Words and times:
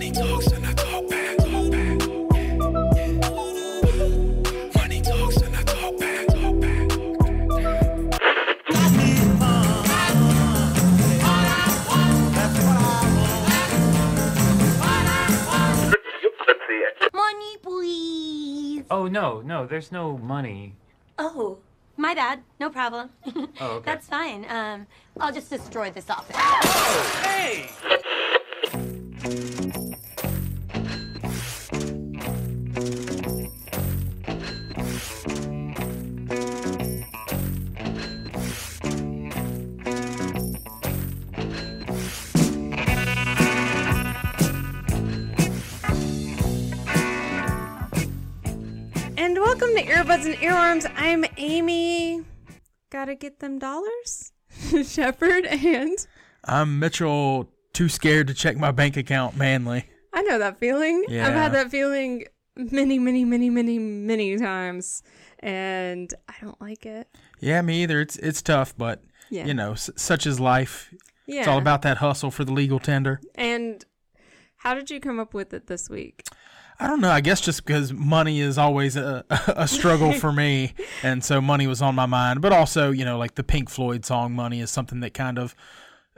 Money 0.00 0.12
talks 0.12 0.46
and 0.46 0.66
I 0.66 0.72
talk 0.72 1.10
back. 1.10 1.36
Talk 1.36 1.70
back. 1.70 2.00
Yeah, 2.32 3.12
yeah. 3.84 4.70
Money 4.74 5.02
talks 5.02 5.36
and 5.36 5.54
I 5.54 5.62
talk 5.62 5.98
back. 6.00 6.26
Talk 6.26 6.58
back. 6.58 6.88
Money, 17.12 17.56
please. 17.62 18.84
Oh 18.90 19.06
no, 19.06 19.42
no, 19.42 19.66
there's 19.66 19.92
no 19.92 20.16
money. 20.16 20.76
Oh, 21.18 21.58
my 21.98 22.14
bad. 22.14 22.40
No 22.58 22.70
problem. 22.70 23.10
Oh, 23.26 23.48
okay. 23.60 23.84
That's 23.84 24.06
fine. 24.06 24.46
Um, 24.48 24.86
I'll 25.20 25.34
just 25.34 25.50
destroy 25.50 25.90
this 25.90 26.08
office. 26.08 26.36
And 26.36 28.19
welcome 49.74 49.86
to 49.86 49.92
Earbuds 49.92 50.24
and 50.26 50.34
Earworms. 50.36 50.90
I'm 50.96 51.24
Amy. 51.36 52.22
Gotta 52.90 53.14
get 53.14 53.38
them 53.40 53.58
dollars? 53.58 54.32
Shepherd 54.84 55.46
and 55.46 55.96
I'm 56.44 56.78
Mitchell, 56.78 57.48
too 57.72 57.88
scared 57.88 58.26
to 58.28 58.34
check 58.34 58.56
my 58.56 58.70
bank 58.72 58.96
account 58.96 59.36
manly. 59.36 59.86
I 60.12 60.22
know 60.22 60.38
that 60.38 60.58
feeling. 60.58 61.04
I've 61.08 61.34
had 61.34 61.52
that 61.52 61.70
feeling 61.70 62.24
many, 62.56 62.98
many, 62.98 63.24
many, 63.24 63.50
many, 63.50 63.78
many 63.78 64.36
times. 64.38 65.02
And 65.40 66.12
I 66.28 66.34
don't 66.40 66.60
like 66.60 66.84
it. 66.86 67.08
Yeah, 67.40 67.62
me 67.62 67.82
either. 67.82 68.00
It's 68.00 68.16
it's 68.16 68.42
tough, 68.42 68.74
but 68.76 69.02
Yeah. 69.30 69.46
you 69.46 69.54
know, 69.54 69.72
s- 69.72 69.90
such 69.96 70.26
is 70.26 70.40
life. 70.40 70.92
Yeah. 71.26 71.40
It's 71.40 71.48
all 71.48 71.58
about 71.58 71.82
that 71.82 71.98
hustle 71.98 72.30
for 72.30 72.44
the 72.44 72.52
legal 72.52 72.78
tender. 72.80 73.20
And 73.36 73.84
how 74.56 74.74
did 74.74 74.90
you 74.90 75.00
come 75.00 75.20
up 75.20 75.32
with 75.32 75.54
it 75.54 75.66
this 75.68 75.88
week? 75.88 76.24
I 76.80 76.86
don't 76.86 77.00
know. 77.02 77.10
I 77.10 77.20
guess 77.20 77.40
just 77.42 77.64
because 77.64 77.92
money 77.92 78.40
is 78.40 78.56
always 78.56 78.96
a, 78.96 79.24
a 79.48 79.68
struggle 79.68 80.12
for 80.14 80.32
me, 80.32 80.72
and 81.02 81.22
so 81.22 81.40
money 81.40 81.66
was 81.66 81.82
on 81.82 81.94
my 81.94 82.06
mind. 82.06 82.40
But 82.40 82.52
also, 82.52 82.90
you 82.90 83.04
know, 83.04 83.18
like 83.18 83.34
the 83.34 83.44
Pink 83.44 83.68
Floyd 83.68 84.04
song 84.06 84.32
"Money" 84.32 84.60
is 84.60 84.70
something 84.70 85.00
that 85.00 85.12
kind 85.12 85.38
of 85.38 85.54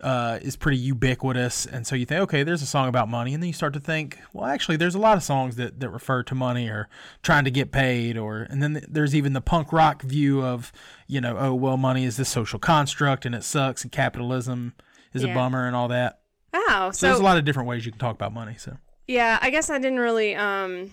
uh, 0.03 0.39
is 0.43 0.57
pretty 0.57 0.79
ubiquitous, 0.79 1.67
and 1.67 1.87
so 1.87 1.95
you 1.97 2.07
think, 2.07 2.21
okay, 2.23 2.43
there's 2.45 2.63
a 2.63 2.67
song 2.67 2.89
about 2.89 3.09
money, 3.09 3.35
and 3.35 3.43
then 3.43 3.49
you 3.49 3.53
start 3.53 3.73
to 3.73 3.81
think, 3.81 4.19
well, 4.33 4.47
actually, 4.47 4.77
there's 4.77 4.95
a 4.95 4.99
lot 4.99 5.17
of 5.17 5.23
songs 5.23 5.57
that, 5.57 5.79
that 5.81 5.91
refer 5.91 6.23
to 6.25 6.35
money 6.35 6.69
or 6.69 6.89
trying 7.23 7.45
to 7.45 7.51
get 7.51 7.71
paid, 7.73 8.17
or 8.17 8.43
and 8.43 8.63
then 8.63 8.85
there's 8.89 9.15
even 9.15 9.33
the 9.33 9.41
punk 9.41 9.73
rock 9.73 10.03
view 10.03 10.43
of, 10.45 10.73
you 11.09 11.21
know, 11.21 11.37
oh 11.39 11.55
well, 11.55 11.77
money 11.77 12.05
is 12.05 12.17
this 12.17 12.29
social 12.29 12.59
construct 12.59 13.27
and 13.27 13.35
it 13.35 13.43
sucks, 13.45 13.83
and 13.83 13.91
capitalism 13.93 14.75
is 15.13 15.23
Yeah. 15.25 15.31
a 15.33 15.35
bummer 15.35 15.67
and 15.67 15.75
all 15.77 15.89
that. 15.89 16.21
Oh, 16.55 16.91
So, 16.93 17.07
there's 17.07 17.19
a 17.19 17.23
lot 17.23 17.39
of 17.39 17.45
different 17.45 17.69
ways 17.69 17.85
you 17.87 17.93
can 17.93 17.99
talk 17.99 18.15
about 18.15 18.33
money. 18.33 18.55
So 18.59 18.77
Yeah, 19.07 19.39
I 19.41 19.51
guess 19.51 19.71
I 19.71 19.79
didn't 19.79 20.01
really 20.01 20.35
um 20.35 20.93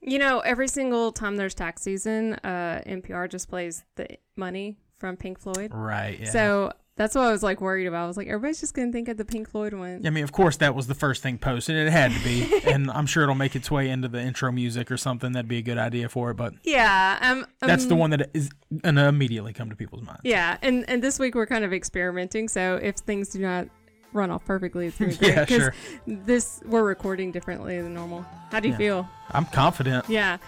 you 0.00 0.18
know, 0.18 0.40
every 0.40 0.68
single 0.68 1.10
time 1.10 1.36
there's 1.36 1.54
tax 1.54 1.82
season, 1.82 2.34
uh 2.44 2.82
NPR 2.86 3.30
just 3.30 3.48
plays 3.48 3.84
the 3.96 4.06
money 4.36 4.76
from 4.98 5.16
Pink 5.16 5.38
Floyd. 5.38 5.72
right, 5.74 6.18
yeah. 6.20 6.30
So 6.30 6.72
that's 6.96 7.14
what 7.14 7.24
I 7.24 7.30
was 7.30 7.42
like 7.42 7.60
worried 7.60 7.86
about. 7.86 8.04
I 8.04 8.06
was 8.06 8.16
like, 8.16 8.26
everybody's 8.26 8.60
just 8.60 8.72
gonna 8.72 8.90
think 8.90 9.08
of 9.08 9.18
the 9.18 9.24
Pink 9.24 9.50
Floyd 9.50 9.74
one. 9.74 10.00
Yeah, 10.02 10.08
I 10.08 10.10
mean, 10.10 10.24
of 10.24 10.32
course, 10.32 10.56
that 10.58 10.74
was 10.74 10.86
the 10.86 10.94
first 10.94 11.22
thing 11.22 11.36
posted. 11.36 11.76
It 11.76 11.90
had 11.90 12.10
to 12.12 12.24
be, 12.24 12.62
and 12.66 12.90
I'm 12.90 13.04
sure 13.06 13.22
it'll 13.22 13.34
make 13.34 13.54
its 13.54 13.70
way 13.70 13.90
into 13.90 14.08
the 14.08 14.20
intro 14.20 14.50
music 14.50 14.90
or 14.90 14.96
something. 14.96 15.32
That'd 15.32 15.48
be 15.48 15.58
a 15.58 15.62
good 15.62 15.76
idea 15.76 16.08
for 16.08 16.30
it. 16.30 16.34
But 16.34 16.54
Yeah, 16.64 17.18
um, 17.20 17.46
that's 17.60 17.84
the 17.84 17.92
um, 17.94 17.98
one 18.00 18.10
that 18.10 18.30
is 18.32 18.50
gonna 18.82 19.08
immediately 19.08 19.52
come 19.52 19.68
to 19.68 19.76
people's 19.76 20.02
minds. 20.02 20.22
Yeah, 20.24 20.56
and 20.62 20.88
and 20.88 21.02
this 21.02 21.18
week 21.18 21.34
we're 21.34 21.46
kind 21.46 21.64
of 21.64 21.72
experimenting. 21.74 22.48
So 22.48 22.76
if 22.82 22.96
things 22.96 23.28
do 23.28 23.40
not 23.40 23.68
run 24.12 24.30
off 24.30 24.44
perfectly, 24.44 24.86
it's 24.86 24.98
gonna 24.98 25.14
great. 25.14 25.30
Yeah, 25.30 25.44
'cause 25.44 25.56
sure. 25.56 25.74
This 26.06 26.60
we're 26.64 26.82
recording 26.84 27.32
differently 27.32 27.80
than 27.80 27.94
normal. 27.94 28.24
How 28.50 28.60
do 28.60 28.68
you 28.68 28.72
Yeah. 28.74 28.78
feel? 28.78 29.08
I'm 29.30 29.44
confident. 29.46 30.08
Yeah. 30.08 30.38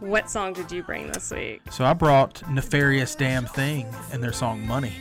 What 0.00 0.30
song 0.30 0.52
did 0.52 0.70
you 0.70 0.82
bring 0.82 1.10
this 1.10 1.30
week? 1.30 1.62
So 1.70 1.84
I 1.84 1.92
brought 1.92 2.42
Nefarious 2.50 3.14
Damn 3.14 3.46
Thing 3.46 3.86
and 4.12 4.22
their 4.22 4.32
song 4.32 4.66
Money. 4.66 4.92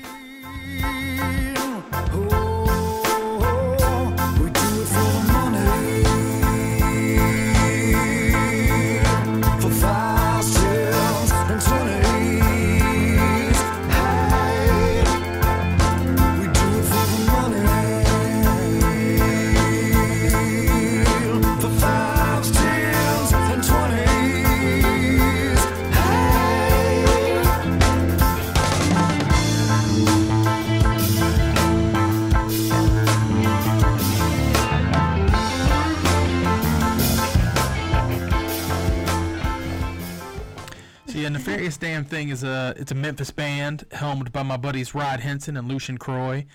Damn 41.97 42.05
Thing 42.05 42.29
is 42.29 42.43
a 42.43 42.75
it's 42.77 42.91
a 42.91 42.95
Memphis 42.95 43.31
band 43.31 43.85
helmed 43.91 44.31
by 44.31 44.43
my 44.43 44.55
buddies 44.55 44.93
Rod 44.93 45.19
Henson 45.19 45.57
and 45.57 45.67
Lucian 45.67 45.97
Croy. 45.97 46.45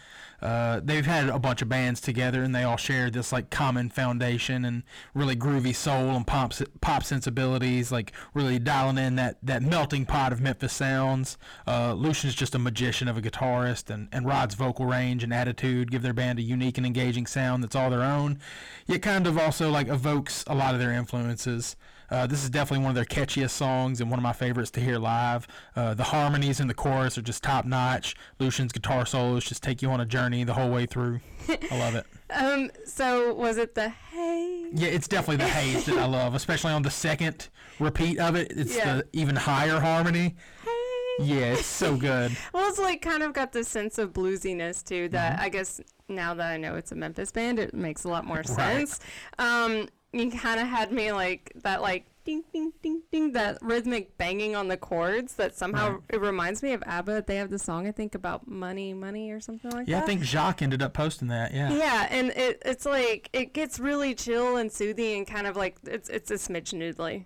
Uh, 0.40 0.80
they've 0.84 1.04
had 1.04 1.28
a 1.28 1.38
bunch 1.40 1.62
of 1.62 1.68
bands 1.68 2.00
together, 2.00 2.44
and 2.44 2.54
they 2.54 2.62
all 2.62 2.76
share 2.76 3.10
this 3.10 3.32
like 3.32 3.50
common 3.50 3.90
foundation 3.90 4.64
and 4.64 4.84
really 5.14 5.34
groovy 5.34 5.74
soul 5.74 6.10
and 6.10 6.28
pop 6.28 6.52
pop 6.80 7.02
sensibilities, 7.02 7.90
like 7.90 8.12
really 8.34 8.60
dialing 8.60 8.98
in 8.98 9.16
that 9.16 9.38
that 9.42 9.62
melting 9.62 10.06
pot 10.06 10.32
of 10.32 10.40
Memphis 10.40 10.74
sounds. 10.74 11.36
Uh, 11.66 11.92
Lucian's 11.94 12.36
just 12.36 12.54
a 12.54 12.58
magician 12.60 13.08
of 13.08 13.18
a 13.18 13.20
guitarist, 13.20 13.90
and 13.90 14.06
and 14.12 14.24
Rod's 14.24 14.54
vocal 14.54 14.86
range 14.86 15.24
and 15.24 15.34
attitude 15.34 15.90
give 15.90 16.02
their 16.02 16.12
band 16.12 16.38
a 16.38 16.42
unique 16.42 16.78
and 16.78 16.86
engaging 16.86 17.26
sound 17.26 17.64
that's 17.64 17.74
all 17.74 17.90
their 17.90 18.04
own, 18.04 18.38
yet 18.86 19.02
kind 19.02 19.26
of 19.26 19.36
also 19.36 19.72
like 19.72 19.88
evokes 19.88 20.44
a 20.46 20.54
lot 20.54 20.74
of 20.74 20.78
their 20.78 20.92
influences. 20.92 21.74
Uh, 22.12 22.26
this 22.26 22.44
is 22.44 22.50
definitely 22.50 22.84
one 22.84 22.90
of 22.90 22.94
their 22.94 23.04
catchiest 23.06 23.50
songs 23.50 24.00
and 24.00 24.10
one 24.10 24.18
of 24.18 24.22
my 24.22 24.32
favorites 24.34 24.70
to 24.72 24.80
hear 24.80 24.98
live. 24.98 25.48
Uh, 25.74 25.94
the 25.94 26.04
harmonies 26.04 26.60
in 26.60 26.68
the 26.68 26.74
chorus 26.74 27.16
are 27.16 27.22
just 27.22 27.42
top 27.42 27.64
notch. 27.64 28.14
Lucian's 28.38 28.70
guitar 28.70 29.06
solos 29.06 29.44
just 29.44 29.62
take 29.62 29.80
you 29.82 29.90
on 29.90 30.00
a 30.00 30.04
journey 30.06 30.44
the 30.44 30.54
whole 30.54 30.70
way 30.70 30.84
through. 30.86 31.20
I 31.48 31.78
love 31.78 31.94
it. 31.94 32.06
Um, 32.34 32.70
so 32.86 33.34
was 33.34 33.58
it 33.58 33.74
the 33.74 33.90
haze? 33.90 34.72
Yeah, 34.72 34.88
it's 34.88 35.06
definitely 35.06 35.36
the 35.44 35.50
haze 35.50 35.84
that 35.84 35.98
I 35.98 36.06
love, 36.06 36.34
especially 36.34 36.72
on 36.72 36.80
the 36.80 36.88
second 36.90 37.50
repeat 37.78 38.18
of 38.18 38.36
it. 38.36 38.50
It's 38.56 38.74
Yeah. 38.74 38.96
the 38.96 39.06
even 39.12 39.36
higher 39.36 39.78
harmony. 39.78 40.34
Hey. 40.64 41.24
Yeah, 41.26 41.52
it's 41.52 41.66
so 41.66 41.94
good. 41.98 42.34
Well, 42.54 42.66
it's 42.70 42.78
like 42.78 43.02
kind 43.02 43.22
of 43.22 43.34
got 43.34 43.52
this 43.52 43.68
sense 43.68 43.98
of 43.98 44.14
bluesiness 44.14 44.82
too. 44.82 45.10
That 45.10 45.34
Mm-hmm. 45.34 45.42
I 45.44 45.48
guess 45.50 45.78
now 46.08 46.32
that 46.32 46.50
I 46.50 46.56
know 46.56 46.74
it's 46.76 46.90
a 46.90 46.94
Memphis 46.94 47.30
band, 47.32 47.58
it 47.58 47.74
makes 47.74 48.04
a 48.04 48.08
lot 48.08 48.24
more 48.24 48.38
Right. 48.38 48.46
sense. 48.48 49.00
Um, 49.38 49.88
you 50.12 50.30
kind 50.30 50.60
of 50.60 50.66
had 50.66 50.92
me 50.92 51.12
like 51.12 51.52
that, 51.62 51.82
like 51.82 52.06
ding 52.24 52.44
ding 52.52 52.72
ding 52.82 53.02
ding, 53.10 53.32
that 53.32 53.58
rhythmic 53.62 54.16
banging 54.16 54.54
on 54.54 54.68
the 54.68 54.76
chords. 54.76 55.34
That 55.34 55.56
somehow 55.56 55.90
Right. 55.92 56.00
it 56.10 56.20
reminds 56.20 56.62
me 56.62 56.72
of 56.72 56.82
ABBA. 56.86 57.24
They 57.26 57.36
have 57.36 57.50
the 57.50 57.58
song 57.58 57.86
I 57.88 57.92
think 57.92 58.14
about 58.14 58.46
money, 58.46 58.94
money 58.94 59.30
or 59.32 59.40
something 59.40 59.70
like 59.70 59.88
Yeah, 59.88 59.96
that. 59.96 59.98
Yeah, 60.00 60.02
I 60.02 60.06
think 60.06 60.22
Jacques 60.22 60.62
ended 60.62 60.82
up 60.82 60.92
posting 60.92 61.28
that. 61.28 61.52
Yeah. 61.52 61.72
Yeah, 61.72 62.06
and 62.10 62.28
it, 62.30 62.62
it's 62.64 62.86
like 62.86 63.28
it 63.32 63.52
gets 63.54 63.78
really 63.80 64.14
chill 64.14 64.56
and 64.56 64.70
soothing 64.70 65.18
and 65.18 65.26
kind 65.26 65.46
of 65.46 65.56
like 65.56 65.76
it's 65.84 66.08
it's 66.08 66.30
a 66.30 66.34
smidge 66.34 66.72
noodly. 66.74 67.24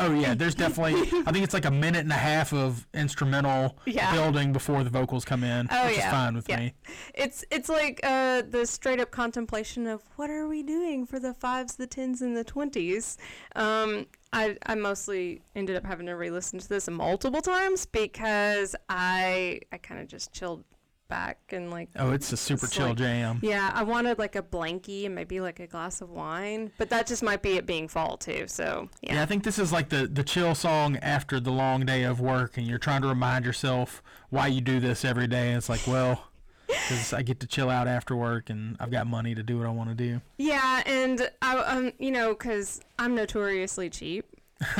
Oh 0.00 0.14
yeah, 0.14 0.34
there's 0.34 0.54
definitely. 0.54 0.94
I 1.26 1.32
think 1.32 1.44
it's 1.44 1.54
like 1.54 1.66
a 1.66 1.70
minute 1.70 2.00
and 2.00 2.10
a 2.10 2.14
half 2.14 2.52
of 2.52 2.86
instrumental 2.94 3.76
Yeah. 3.86 4.12
building 4.12 4.52
before 4.52 4.82
the 4.82 4.90
vocals 4.90 5.24
come 5.24 5.44
in, 5.44 5.68
Oh, 5.70 5.86
which 5.86 5.96
yeah. 5.98 6.06
is 6.06 6.10
fine 6.12 6.34
with 6.34 6.48
Yeah. 6.48 6.56
me. 6.58 6.74
It's 7.14 7.44
it's 7.50 7.68
like 7.68 8.00
uh, 8.02 8.42
the 8.48 8.66
straight 8.66 9.00
up 9.00 9.10
contemplation 9.10 9.86
of 9.86 10.02
what 10.16 10.30
are 10.30 10.48
we 10.48 10.62
doing 10.62 11.06
for 11.06 11.18
the 11.18 11.34
fives, 11.34 11.76
the 11.76 11.86
tens, 11.86 12.22
and 12.22 12.36
the 12.36 12.44
twenties. 12.44 13.18
Um, 13.56 14.06
I 14.32 14.56
I 14.64 14.74
mostly 14.74 15.42
ended 15.54 15.76
up 15.76 15.84
having 15.84 16.06
to 16.06 16.12
re-listen 16.12 16.58
to 16.60 16.68
this 16.68 16.88
multiple 16.88 17.42
times 17.42 17.84
because 17.86 18.74
I 18.88 19.60
I 19.72 19.78
kind 19.78 20.00
of 20.00 20.08
just 20.08 20.32
chilled 20.32 20.64
back 21.10 21.38
and 21.50 21.70
like 21.70 21.90
Oh, 21.96 22.12
it's 22.12 22.32
a 22.32 22.36
super 22.38 22.66
chill 22.66 22.88
like- 22.88 22.96
jam. 22.96 23.40
yeah, 23.42 23.70
I 23.74 23.82
wanted 23.82 24.18
like 24.18 24.36
a 24.36 24.42
blankie 24.42 25.04
and 25.04 25.14
maybe 25.14 25.40
like 25.40 25.60
a 25.60 25.66
glass 25.66 26.00
of 26.00 26.08
wine, 26.08 26.72
but 26.78 26.88
that 26.88 27.06
just 27.06 27.22
might 27.22 27.42
be 27.42 27.58
it 27.58 27.66
being 27.66 27.88
fall 27.88 28.16
too. 28.16 28.44
So 28.46 28.88
yeah, 29.02 29.16
Yeah, 29.16 29.22
I 29.22 29.26
think 29.26 29.44
this 29.44 29.58
is 29.58 29.72
like 29.72 29.90
the 29.90 30.06
the 30.06 30.24
chill 30.24 30.54
song 30.54 30.96
after 31.02 31.38
the 31.40 31.50
long 31.52 31.84
day 31.84 32.04
of 32.04 32.20
work, 32.20 32.56
and 32.56 32.66
you're 32.66 32.78
trying 32.78 33.02
to 33.02 33.08
remind 33.08 33.44
yourself 33.44 34.02
why 34.30 34.46
you 34.46 34.62
do 34.62 34.80
this 34.80 35.04
every 35.04 35.26
day. 35.26 35.48
And 35.48 35.58
it's 35.58 35.68
like, 35.68 35.86
well, 35.86 36.28
because 36.68 37.12
I 37.12 37.22
get 37.22 37.40
to 37.40 37.46
chill 37.46 37.68
out 37.68 37.88
after 37.88 38.14
work 38.14 38.48
and 38.48 38.76
I've 38.78 38.92
got 38.92 39.06
money 39.08 39.34
to 39.34 39.42
do 39.42 39.58
what 39.58 39.66
I 39.66 39.70
want 39.70 39.90
to 39.90 39.94
do. 39.96 40.20
Yeah, 40.38 40.82
and 40.86 41.28
I, 41.42 41.56
um, 41.58 41.92
you 41.98 42.12
know, 42.12 42.28
because 42.30 42.80
I'm 42.98 43.14
notoriously 43.16 43.90
cheap, 43.90 44.24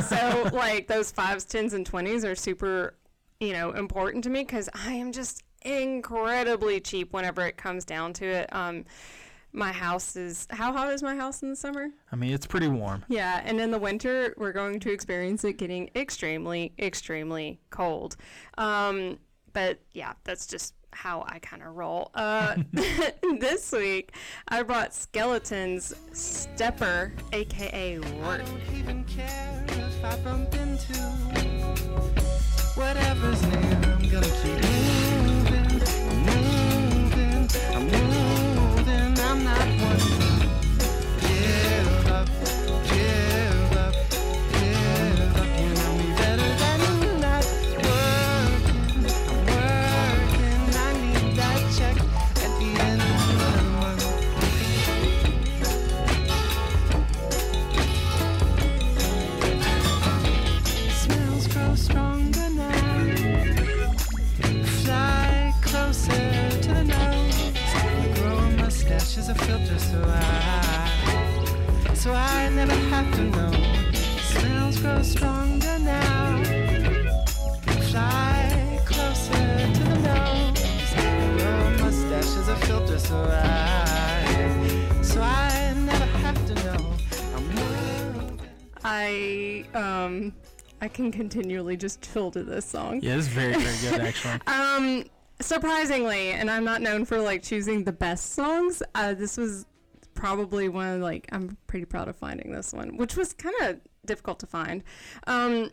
so 0.09 0.49
like 0.53 0.87
those 0.87 1.11
fives, 1.11 1.45
tens, 1.45 1.75
and 1.75 1.85
twenties 1.85 2.25
are 2.25 2.37
super, 2.37 2.95
you 3.41 3.53
know, 3.53 3.73
important 3.73 4.23
to 4.25 4.31
me 4.31 4.45
because 4.45 4.69
I 4.73 4.93
am 4.93 5.11
just 5.11 5.43
incredibly 5.63 6.81
cheap 6.81 7.13
whenever 7.13 7.47
it 7.47 7.57
comes 7.57 7.85
down 7.85 8.13
to 8.15 8.27
it. 8.27 8.55
Um, 8.55 8.85
my 9.53 9.73
house 9.73 10.15
is 10.15 10.47
how 10.51 10.73
hot 10.73 10.93
is 10.93 11.03
my 11.03 11.17
house 11.17 11.43
in 11.43 11.51
the 11.51 11.57
summer? 11.57 11.89
I 12.13 12.17
mean, 12.17 12.33
it's 12.33 12.47
pretty 12.47 12.69
warm. 12.69 13.05
Yeah, 13.09 13.41
and 13.45 13.61
in 13.61 13.71
the 13.71 13.79
winter 13.79 14.35
we're 14.37 14.53
going 14.53 14.79
to 14.81 14.93
experience 14.93 15.43
it 15.45 15.55
getting 15.55 15.91
extremely, 15.97 16.73
extremely 16.79 17.61
cold. 17.71 18.17
Um, 18.59 19.19
but 19.53 19.81
yeah, 19.93 20.13
that's 20.25 20.47
just 20.47 20.75
how 20.93 21.25
I 21.29 21.39
kind 21.41 21.63
of 21.63 21.75
roll. 21.75 22.11
Uh, 22.15 22.57
this 23.41 23.73
week 23.73 24.15
I 24.49 24.63
brought 24.63 24.95
Skeletons 24.95 25.95
Stepper, 26.13 27.13
aka 27.33 27.99
Work. 27.99 28.45
don't 28.45 28.61
even 28.79 29.05
care 29.05 29.65
if 29.69 30.05
I 30.05 30.17
bump 30.19 30.55
into 30.55 30.95
whatever's 32.77 33.43
near. 33.43 33.81
I'm 33.83 34.09
gonna 34.09 34.27
keep 34.43 34.55
moving, 34.55 35.00
I'm 37.57 37.85
moving. 37.85 39.19
I'm 39.19 39.45
not 39.45 39.69
one 39.83 40.20
mustache 69.21 69.29
as 69.29 69.29
a 69.29 69.35
filter, 69.35 69.79
so 69.79 70.03
I, 70.07 71.95
so 71.95 72.13
I 72.13 72.49
never 72.51 72.75
have 72.75 73.13
to 73.17 73.23
know. 73.23 73.53
Smells 74.23 74.79
grow 74.81 75.03
stronger 75.03 75.79
now. 75.81 76.43
Fly 77.91 78.81
closer 78.87 79.33
to 79.33 79.85
the 79.85 79.99
nose. 79.99 80.95
Grow 81.39 81.61
a 81.61 81.79
mustache 81.83 82.37
as 82.39 82.49
a 82.49 82.57
filter, 82.67 82.99
so 82.99 83.17
I, 83.17 85.03
so 85.03 85.21
I 85.21 85.75
never 85.85 86.07
have 86.07 86.47
to 86.47 86.55
know. 86.55 86.95
I'm. 87.35 88.39
I 88.83 89.65
um 89.75 90.33
I 90.81 90.89
can 90.89 91.13
continually 91.13 91.77
just 91.77 92.01
chill 92.01 92.31
to 92.31 92.43
this 92.43 92.65
song. 92.65 93.01
Yeah, 93.03 93.17
it's 93.17 93.27
very, 93.27 93.55
very 93.55 93.91
good 93.91 94.01
actually. 94.09 94.41
Um, 94.47 95.05
surprisingly, 95.41 96.31
and 96.31 96.51
I'm 96.51 96.65
not 96.65 96.83
known 96.83 97.05
for 97.05 97.19
like 97.19 97.43
choosing 97.43 97.85
the 97.85 97.93
best 97.93 98.33
songs. 98.33 98.83
Uh, 98.95 99.15
this 99.15 99.37
was 99.37 99.67
probably 100.15 100.69
one 100.69 100.87
of 100.97 101.01
like 101.01 101.29
I'm 101.33 101.57
pretty 101.67 101.87
proud 101.87 102.09
of 102.09 102.17
finding 102.17 102.53
this 102.53 102.73
one, 102.73 102.97
which 102.97 103.17
was 103.17 103.33
kind 103.33 103.55
of 103.63 103.81
difficult 104.07 104.39
to 104.41 104.47
find. 104.47 104.83
Um, 105.27 105.71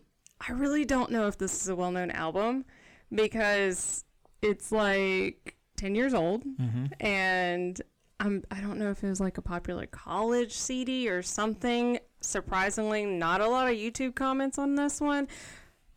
I 0.47 0.51
really 0.53 0.85
don't 0.85 1.11
know 1.11 1.27
if 1.27 1.37
this 1.37 1.61
is 1.61 1.69
a 1.69 1.75
well-known 1.75 2.11
album 2.11 2.65
because 3.13 4.03
it's 4.41 4.71
like 4.71 5.55
10 5.77 5.95
years 5.95 6.13
old 6.13 6.43
and 6.99 7.81
I'm, 8.19 8.43
I 8.51 8.59
don't 8.61 8.77
know 8.77 8.91
if 8.91 9.03
it 9.03 9.09
was 9.09 9.19
like 9.19 9.37
a 9.37 9.41
popular 9.41 9.85
college 9.87 10.51
CD 10.53 11.09
or 11.09 11.21
something. 11.23 11.99
Surprisingly, 12.21 13.05
not 13.05 13.41
a 13.41 13.47
lot 13.47 13.67
of 13.67 13.75
YouTube 13.75 14.15
comments 14.15 14.57
on 14.57 14.75
this 14.75 14.99
one. 15.01 15.27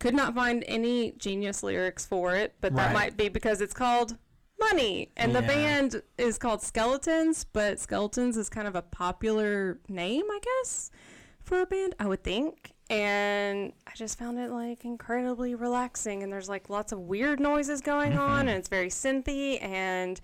Could 0.00 0.14
not 0.14 0.34
find 0.34 0.64
any 0.66 1.12
genius 1.12 1.62
lyrics 1.62 2.04
for 2.04 2.34
it, 2.34 2.54
but 2.60 2.74
that 2.74 2.86
Right. 2.86 2.92
might 2.92 3.16
be 3.16 3.28
because 3.28 3.60
it's 3.60 3.74
called 3.74 4.16
Money. 4.58 5.12
And 5.16 5.34
the 5.34 5.40
Yeah. 5.40 5.46
band 5.46 6.02
is 6.18 6.36
called 6.36 6.62
Skeletons, 6.62 7.44
but 7.44 7.78
Skeletons 7.78 8.36
is 8.36 8.48
kind 8.48 8.66
of 8.66 8.74
a 8.74 8.82
popular 8.82 9.78
name, 9.88 10.24
I 10.30 10.38
guess, 10.42 10.90
for 11.42 11.60
a 11.60 11.66
band, 11.66 11.94
I 11.98 12.06
would 12.06 12.22
think. 12.24 12.72
And 12.90 13.72
I 13.86 13.92
just 13.94 14.18
found 14.18 14.38
it 14.38 14.50
like 14.50 14.84
incredibly 14.84 15.54
relaxing. 15.54 16.22
And 16.22 16.32
there's 16.32 16.48
like 16.48 16.68
lots 16.68 16.92
of 16.92 16.98
weird 17.00 17.38
noises 17.38 17.80
going 17.80 18.12
mm-hmm. 18.12 18.20
on, 18.20 18.48
and 18.48 18.58
it's 18.58 18.68
very 18.68 18.88
synthy. 18.88 19.62
And 19.62 20.20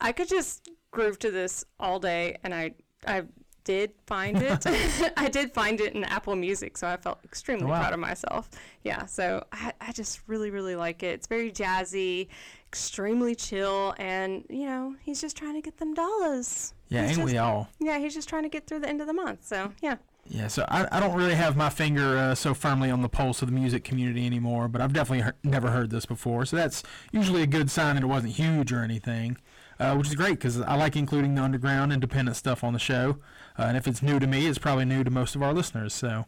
I 0.00 0.12
could 0.12 0.28
just 0.28 0.68
groove 0.90 1.18
to 1.18 1.30
this 1.30 1.64
all 1.80 1.98
day, 1.98 2.38
and 2.44 2.54
I 2.54 2.74
I 3.06 3.24
did 3.68 3.92
find 4.06 4.40
it. 4.40 4.64
I 5.18 5.28
did 5.28 5.52
find 5.52 5.78
it 5.82 5.92
in 5.94 6.02
Apple 6.04 6.34
Music, 6.36 6.78
so 6.78 6.86
I 6.88 6.96
felt 6.96 7.18
extremely 7.22 7.66
Wow. 7.66 7.80
proud 7.80 7.92
of 7.92 8.00
myself. 8.00 8.48
Yeah, 8.82 9.04
so 9.04 9.44
I, 9.52 9.74
I 9.78 9.92
just 9.92 10.20
really 10.26 10.50
really 10.50 10.74
like 10.74 11.02
it. 11.02 11.08
It's 11.16 11.26
very 11.26 11.52
jazzy, 11.52 12.28
extremely 12.66 13.34
chill, 13.34 13.94
and 13.98 14.44
you 14.48 14.64
know 14.66 14.96
he's 15.02 15.20
just 15.20 15.36
trying 15.36 15.54
to 15.54 15.60
get 15.60 15.76
them 15.76 15.92
dollars. 15.92 16.72
Yeah, 16.88 17.02
He's 17.02 17.10
ain't 17.10 17.18
just, 17.18 17.32
we 17.32 17.36
all? 17.38 17.68
Yeah, 17.78 17.98
he's 17.98 18.14
just 18.14 18.26
trying 18.30 18.44
to 18.44 18.48
get 18.48 18.66
through 18.66 18.80
the 18.80 18.88
end 18.88 19.02
of 19.02 19.06
the 19.06 19.12
month. 19.12 19.44
So 19.46 19.72
yeah. 19.82 19.96
Yeah, 20.30 20.48
so 20.48 20.66
I, 20.68 20.86
I 20.92 21.00
don't 21.00 21.14
really 21.14 21.34
have 21.34 21.56
my 21.56 21.70
finger 21.70 22.16
uh, 22.18 22.34
so 22.34 22.52
firmly 22.52 22.90
on 22.90 23.00
the 23.00 23.08
pulse 23.08 23.40
of 23.40 23.48
the 23.48 23.54
music 23.54 23.82
community 23.82 24.26
anymore, 24.26 24.68
but 24.68 24.82
I've 24.82 24.92
definitely 24.92 25.20
heard, 25.22 25.34
never 25.42 25.70
heard 25.70 25.88
this 25.88 26.04
before. 26.04 26.44
So 26.44 26.56
that's 26.56 26.82
usually 27.12 27.42
a 27.42 27.46
good 27.46 27.70
sign 27.70 27.94
that 27.96 28.04
it 28.04 28.08
wasn't 28.08 28.34
huge 28.34 28.70
or 28.70 28.82
anything, 28.82 29.38
uh, 29.80 29.94
which 29.94 30.08
is 30.08 30.14
great 30.14 30.32
because 30.32 30.60
I 30.60 30.74
like 30.74 30.96
including 30.96 31.34
the 31.34 31.42
underground, 31.42 31.92
independent 31.92 32.36
stuff 32.36 32.64
on 32.64 32.72
the 32.72 32.78
show. 32.78 33.18
Uh, 33.58 33.62
and 33.62 33.76
if 33.76 33.86
it's 33.86 34.02
new 34.02 34.18
to 34.18 34.26
me, 34.26 34.46
it's 34.46 34.58
probably 34.58 34.84
new 34.84 35.04
to 35.04 35.10
most 35.10 35.34
of 35.34 35.42
our 35.42 35.52
listeners. 35.52 35.94
So, 35.94 36.26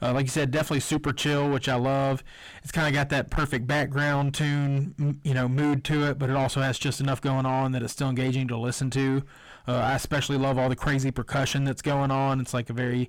uh, 0.00 0.12
like 0.12 0.24
you 0.24 0.30
said, 0.30 0.50
definitely 0.50 0.80
super 0.80 1.12
chill, 1.12 1.48
which 1.48 1.68
I 1.68 1.76
love. 1.76 2.24
It's 2.62 2.72
kind 2.72 2.88
of 2.88 2.92
got 2.94 3.08
that 3.10 3.30
perfect 3.30 3.66
background 3.66 4.34
tune, 4.34 5.20
you 5.22 5.32
know, 5.32 5.48
mood 5.48 5.84
to 5.84 6.04
it, 6.10 6.18
but 6.18 6.28
it 6.28 6.36
also 6.36 6.60
has 6.60 6.78
just 6.78 7.00
enough 7.00 7.20
going 7.20 7.46
on 7.46 7.72
that 7.72 7.82
it's 7.82 7.92
still 7.92 8.08
engaging 8.08 8.48
to 8.48 8.56
listen 8.56 8.90
to. 8.90 9.22
Uh, 9.66 9.76
I 9.76 9.94
especially 9.94 10.38
love 10.38 10.58
all 10.58 10.68
the 10.68 10.76
crazy 10.76 11.12
percussion 11.12 11.64
that's 11.64 11.82
going 11.82 12.10
on. 12.10 12.40
It's 12.40 12.52
like 12.52 12.68
a 12.68 12.72
very 12.72 13.08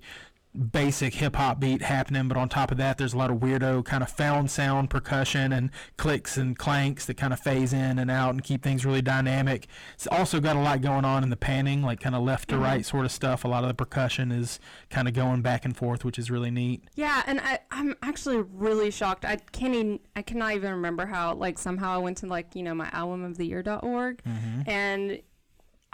basic 0.53 1.15
hip 1.15 1.35
hop 1.35 1.59
beat 1.59 1.81
happening, 1.81 2.27
but 2.27 2.37
on 2.37 2.47
top 2.47 2.71
of 2.71 2.77
that, 2.77 2.97
there's 2.97 3.13
a 3.13 3.17
lot 3.17 3.31
of 3.31 3.37
weirdo 3.37 3.83
kind 3.85 4.03
of 4.03 4.09
found 4.09 4.51
sound 4.51 4.89
percussion 4.89 5.51
and 5.51 5.71
clicks 5.97 6.37
and 6.37 6.57
clanks 6.57 7.05
that 7.05 7.15
kind 7.15 7.33
of 7.33 7.39
phase 7.39 7.73
in 7.73 7.97
and 7.97 8.11
out 8.11 8.31
and 8.31 8.43
keep 8.43 8.61
things 8.61 8.85
really 8.85 9.01
dynamic. 9.01 9.67
It's 9.95 10.07
also 10.07 10.39
got 10.39 10.55
a 10.55 10.59
lot 10.59 10.81
going 10.81 11.05
on 11.05 11.23
in 11.23 11.29
the 11.29 11.35
panning, 11.35 11.81
like 11.81 11.99
kind 11.99 12.15
of 12.15 12.23
left 12.23 12.49
to 12.49 12.55
mm-hmm. 12.55 12.63
right 12.63 12.85
sort 12.85 13.05
of 13.05 13.11
stuff. 13.11 13.43
A 13.43 13.47
lot 13.47 13.63
of 13.63 13.67
the 13.67 13.73
percussion 13.73 14.31
is 14.31 14.59
kind 14.89 15.07
of 15.07 15.13
going 15.13 15.41
back 15.41 15.65
and 15.65 15.75
forth, 15.75 16.05
which 16.05 16.19
is 16.19 16.29
really 16.29 16.51
neat. 16.51 16.83
Yeah, 16.95 17.23
and 17.25 17.39
I, 17.39 17.59
I'm 17.71 17.95
actually 18.03 18.37
really 18.53 18.91
shocked. 18.91 19.25
I 19.25 19.37
can't 19.51 19.73
even, 19.73 19.99
I 20.15 20.21
cannot 20.21 20.53
even 20.53 20.71
remember 20.71 21.05
how, 21.05 21.33
like, 21.33 21.57
somehow 21.57 21.95
I 21.95 21.97
went 21.97 22.17
to, 22.17 22.27
like, 22.27 22.55
you 22.55 22.63
know, 22.63 22.75
my 22.75 22.89
album 22.91 23.23
of 23.23 23.37
the 23.37 23.45
year.org 23.45 24.21
mm-hmm. 24.23 24.61
And 24.67 25.21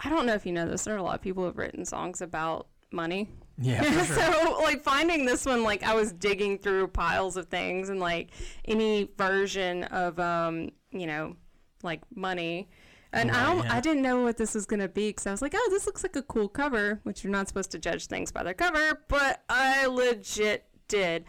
I 0.02 0.08
don't 0.08 0.26
know 0.26 0.34
if 0.34 0.46
you 0.46 0.52
know 0.52 0.68
this, 0.68 0.84
there 0.84 0.94
are 0.94 0.98
a 0.98 1.02
lot 1.02 1.14
of 1.14 1.20
people 1.20 1.42
who 1.42 1.48
have 1.48 1.58
written 1.58 1.84
songs 1.84 2.20
about 2.20 2.68
money. 2.90 3.28
Yeah, 3.60 3.82
sure. 4.04 4.16
so, 4.16 4.58
like, 4.62 4.82
finding 4.82 5.26
this 5.26 5.44
one, 5.44 5.62
like, 5.62 5.82
I 5.82 5.94
was 5.94 6.12
digging 6.12 6.58
through 6.58 6.88
piles 6.88 7.36
of 7.36 7.46
things 7.48 7.90
and, 7.90 8.00
like, 8.00 8.30
any 8.64 9.10
version 9.18 9.84
of, 9.84 10.18
um, 10.18 10.70
you 10.90 11.06
know, 11.06 11.36
like, 11.82 12.00
money. 12.14 12.70
And 13.12 13.30
I, 13.30 13.34
Right, 13.34 13.54
don't, 13.54 13.64
yeah. 13.64 13.74
I 13.74 13.80
didn't 13.80 14.02
know 14.02 14.22
what 14.22 14.36
this 14.36 14.54
was 14.54 14.66
going 14.66 14.80
to 14.80 14.88
be 14.88 15.08
because 15.10 15.26
I 15.26 15.30
was 15.30 15.42
like, 15.42 15.52
oh, 15.54 15.68
this 15.70 15.84
looks 15.84 16.02
like 16.02 16.16
a 16.16 16.22
cool 16.22 16.48
cover, 16.48 17.00
which 17.02 17.22
you're 17.22 17.32
not 17.32 17.48
supposed 17.48 17.70
to 17.72 17.78
judge 17.78 18.06
things 18.06 18.32
by 18.32 18.42
their 18.42 18.54
cover, 18.54 19.02
but 19.08 19.42
I 19.48 19.86
legit 19.86 20.64
did. 20.88 21.24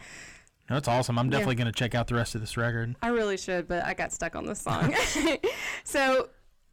No, 0.70 0.76
That's 0.76 0.88
awesome. 0.88 1.18
I'm 1.18 1.28
definitely 1.28 1.56
going 1.56 1.66
to 1.66 1.72
check 1.72 1.94
out 1.94 2.06
the 2.06 2.14
rest 2.14 2.34
of 2.34 2.40
this 2.40 2.56
record. 2.56 2.94
I 3.02 3.08
really 3.08 3.36
should, 3.36 3.68
but 3.68 3.84
I 3.84 3.94
got 3.94 4.12
stuck 4.12 4.36
on 4.36 4.46
this 4.46 4.60
song. 4.60 4.94
so 5.84 6.28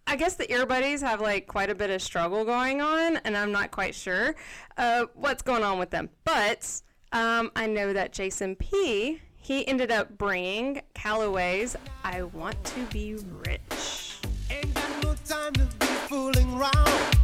I 0.10 0.16
guess 0.16 0.34
the 0.34 0.52
ear 0.52 0.66
buddies 0.66 1.02
have 1.02 1.22
like 1.22 1.46
quite 1.46 1.70
a 1.70 1.76
bit 1.76 1.92
of 1.92 2.02
struggle 2.02 2.44
going 2.44 2.82
on, 2.82 3.18
and 3.18 3.38
I'm 3.38 3.52
not 3.52 3.70
quite 3.70 3.94
sure 3.94 4.34
uh, 4.76 5.06
what's 5.14 5.44
going 5.44 5.64
on 5.64 5.78
with 5.78 5.92
them. 5.92 6.10
But 6.24 6.82
um, 7.12 7.52
I 7.56 7.68
know 7.68 7.94
that 7.94 8.12
Jason 8.12 8.56
P. 8.56 9.22
He 9.38 9.68
ended 9.68 9.92
up 9.92 10.18
bringing 10.18 10.82
Calloway's 10.96 11.76
"I 12.04 12.24
Want 12.24 12.62
to 12.64 12.80
Be 12.86 13.18
Rich." 13.46 14.18
Ain't 14.50 14.74
got 14.74 15.04
no 15.04 15.14
time 15.26 15.54
to 15.54 15.66
be 15.78 15.86
fooling 15.86 16.56
around. 16.56 17.16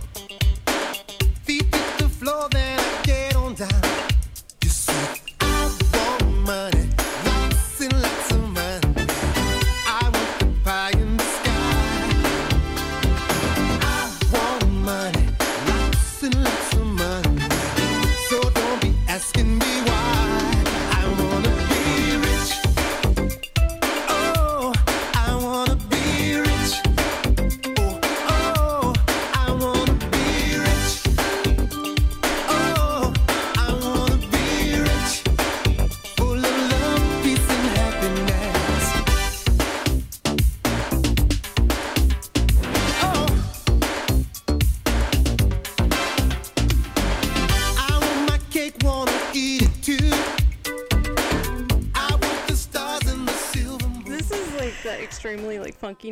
Feet 1.42 1.63
hit 1.63 1.98
the 1.98 2.08
floor, 2.08 2.50
then 2.51 2.80
I 2.80 3.01
get 3.04 3.36
on 3.36 3.56
down. 3.56 4.14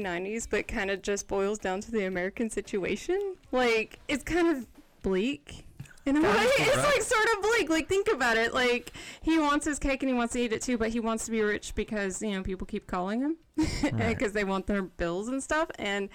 Funky 0.01 0.29
90s, 0.31 0.47
but 0.49 0.67
kind 0.67 0.89
of 0.91 1.01
just 1.01 1.27
boils 1.27 1.59
down 1.59 1.81
to 1.81 1.91
the 1.91 2.05
American 2.05 2.49
situation. 2.49 3.35
Like 3.51 3.99
it's 4.07 4.23
kind 4.23 4.47
of 4.47 4.67
bleak. 5.01 5.65
In 6.05 6.17
a 6.17 6.21
way, 6.21 6.27
it's 6.35 6.83
like 6.83 7.01
sort 7.01 7.25
of 7.37 7.41
bleak. 7.43 7.69
Like 7.69 7.87
think 7.87 8.09
about 8.11 8.35
it. 8.37 8.53
Like 8.53 8.91
he 9.21 9.37
wants 9.37 9.65
his 9.65 9.79
cake 9.79 10.03
and 10.03 10.09
he 10.09 10.13
wants 10.13 10.33
to 10.33 10.41
eat 10.41 10.51
it 10.51 10.61
too, 10.61 10.77
but 10.77 10.89
he 10.89 10.99
wants 10.99 11.25
to 11.25 11.31
be 11.31 11.41
rich 11.41 11.73
because 11.75 12.21
you 12.21 12.31
know 12.31 12.43
people 12.43 12.67
keep 12.67 12.87
calling 12.87 13.21
him 13.21 13.37
because 14.07 14.33
they 14.33 14.43
want 14.43 14.67
their 14.67 14.81
bills 14.81 15.29
and 15.29 15.41
stuff. 15.41 15.69
And 15.79 16.09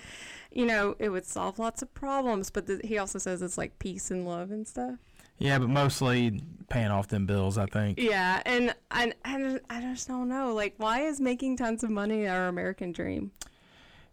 you 0.53 0.67
know 0.67 0.95
it 0.99 1.09
would 1.09 1.25
solve 1.25 1.59
lots 1.59 1.81
of 1.81 1.93
problems. 1.95 2.51
But 2.51 2.67
the, 2.67 2.81
he 2.85 2.99
also 2.99 3.19
says 3.19 3.41
it's 3.41 3.57
like 3.57 3.79
peace 3.79 4.11
and 4.11 4.27
love 4.27 4.51
and 4.51 4.69
stuff. 4.69 4.97
Yeah, 5.39 5.59
but 5.61 5.69
mostly 5.69 6.43
paying 6.69 6.89
off 6.89 7.07
them 7.09 7.25
bills, 7.25 7.59
I 7.59 7.67
think. 7.67 8.01
Yeah, 8.01 8.43
and 8.45 8.75
I, 8.91 9.13
I, 9.25 9.39
just- 9.39 9.65
I 9.71 9.81
just 9.81 10.09
don't 10.09 10.29
know. 10.29 10.53
Like, 10.53 10.75
why 10.79 11.03
is 11.03 11.21
making 11.21 11.57
tons 11.59 11.85
of 11.85 11.91
money 11.91 12.27
our 12.27 12.49
American 12.49 12.91
dream? 12.91 13.31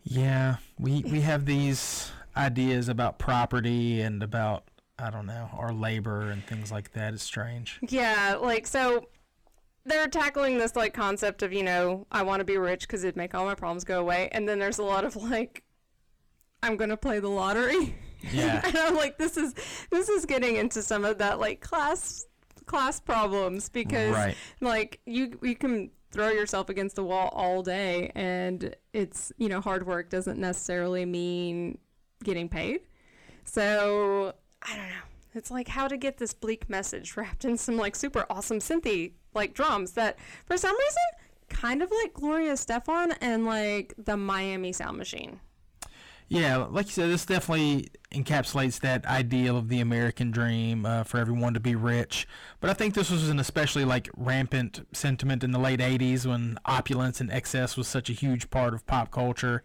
Yeah, 0.05 0.57
we 0.79 1.01
we 1.03 1.21
have 1.21 1.45
these 1.45 2.12
ideas 2.38 2.89
about 2.89 3.17
property 3.19 4.01
and 4.01 4.21
about 4.21 4.65
I 5.00 5.09
don't 5.09 5.25
know 5.25 5.50
our 5.53 5.74
labor 5.74 6.21
and 6.31 6.45
things 6.45 6.71
like 6.71 6.91
that. 6.93 7.13
It's 7.13 7.24
strange. 7.24 7.79
Yeah, 7.89 8.38
like 8.39 8.67
so 8.67 9.09
they're 9.83 10.07
tackling 10.07 10.57
this 10.57 10.75
like 10.75 10.93
concept 10.93 11.41
of 11.43 11.51
you 11.51 11.63
know 11.63 12.05
I 12.12 12.21
want 12.24 12.39
to 12.41 12.45
be 12.45 12.57
rich 12.57 12.81
because 12.81 13.03
it'd 13.03 13.17
make 13.17 13.33
all 13.33 13.45
my 13.45 13.55
problems 13.55 13.83
go 13.83 14.00
away, 14.00 14.29
and 14.31 14.47
then 14.47 14.59
there's 14.59 14.77
a 14.77 14.83
lot 14.83 15.05
of 15.05 15.15
like 15.15 15.63
I'm 16.62 16.77
gonna 16.77 16.97
play 16.97 17.19
the 17.19 17.29
lottery. 17.29 17.95
Yeah. 18.31 18.62
and 18.65 18.77
I'm 18.77 18.95
like 18.95 19.17
this 19.17 19.38
is 19.38 19.53
this 19.89 20.07
is 20.09 20.25
getting 20.25 20.55
into 20.55 20.81
some 20.83 21.03
of 21.03 21.17
that 21.17 21.39
like 21.39 21.62
class 21.62 22.25
class 22.67 23.00
problems 23.00 23.69
because 23.69 24.13
Right. 24.13 24.35
like 24.62 25.00
you 25.05 25.38
you 25.41 25.55
can 25.55 25.89
throw 26.15 26.29
yourself 26.29 26.69
against 26.69 26.95
the 26.95 27.03
wall 27.03 27.29
all 27.34 27.62
day 27.62 28.10
and 28.15 28.74
it's 28.93 29.34
you 29.38 29.50
know 29.50 29.60
hard 29.60 29.86
work 29.86 30.10
doesn't 30.10 30.39
necessarily 30.39 31.05
mean 31.05 31.77
getting 32.24 32.50
paid. 32.50 32.79
So 33.43 34.34
i 34.63 34.75
don't 34.75 34.89
know. 34.89 35.05
It's 35.36 35.51
like 35.51 35.67
how 35.67 35.89
to 35.89 35.98
get 35.98 36.17
this 36.17 36.34
bleak 36.34 36.69
message 36.69 37.17
wrapped 37.17 37.43
in 37.43 37.57
some 37.57 37.75
like 37.75 37.95
super 37.95 38.25
awesome 38.29 38.60
synthy 38.60 39.12
like 39.34 39.53
drums 39.53 39.91
that 39.91 40.17
for 40.45 40.57
some 40.57 40.75
reason 40.75 41.03
kind 41.50 41.84
of 41.84 41.91
like 41.91 42.13
gloria 42.13 42.53
estefan 42.53 43.15
and 43.22 43.45
like 43.45 43.93
the 43.98 44.17
miami 44.17 44.72
sound 44.72 44.98
machine 44.98 45.39
Yeah, 46.27 46.58
like 46.58 46.88
you 46.88 46.91
said, 46.91 47.10
this 47.10 47.25
definitely 47.25 47.89
encapsulates 48.12 48.79
that 48.79 49.05
ideal 49.05 49.58
of 49.58 49.70
the 49.70 49.79
American 49.79 50.32
dream 50.32 50.84
uh, 50.86 51.03
for 51.03 51.20
everyone 51.20 51.53
to 51.53 51.60
be 51.60 51.75
rich. 51.75 52.27
But 52.60 52.72
I 52.72 52.74
think 52.74 52.96
this 52.96 53.12
was 53.12 53.29
an 53.29 53.39
especially 53.39 53.86
like 53.86 54.10
rampant 54.17 54.88
sentiment 54.91 55.44
in 55.44 55.51
the 55.51 55.60
late 55.60 55.79
'80s 55.79 56.25
when 56.25 56.58
opulence 56.65 57.22
and 57.22 57.32
excess 57.32 57.77
was 57.77 57.88
such 57.88 58.10
a 58.10 58.13
huge 58.13 58.50
part 58.50 58.74
of 58.74 58.88
pop 58.88 59.12
culture. 59.12 59.63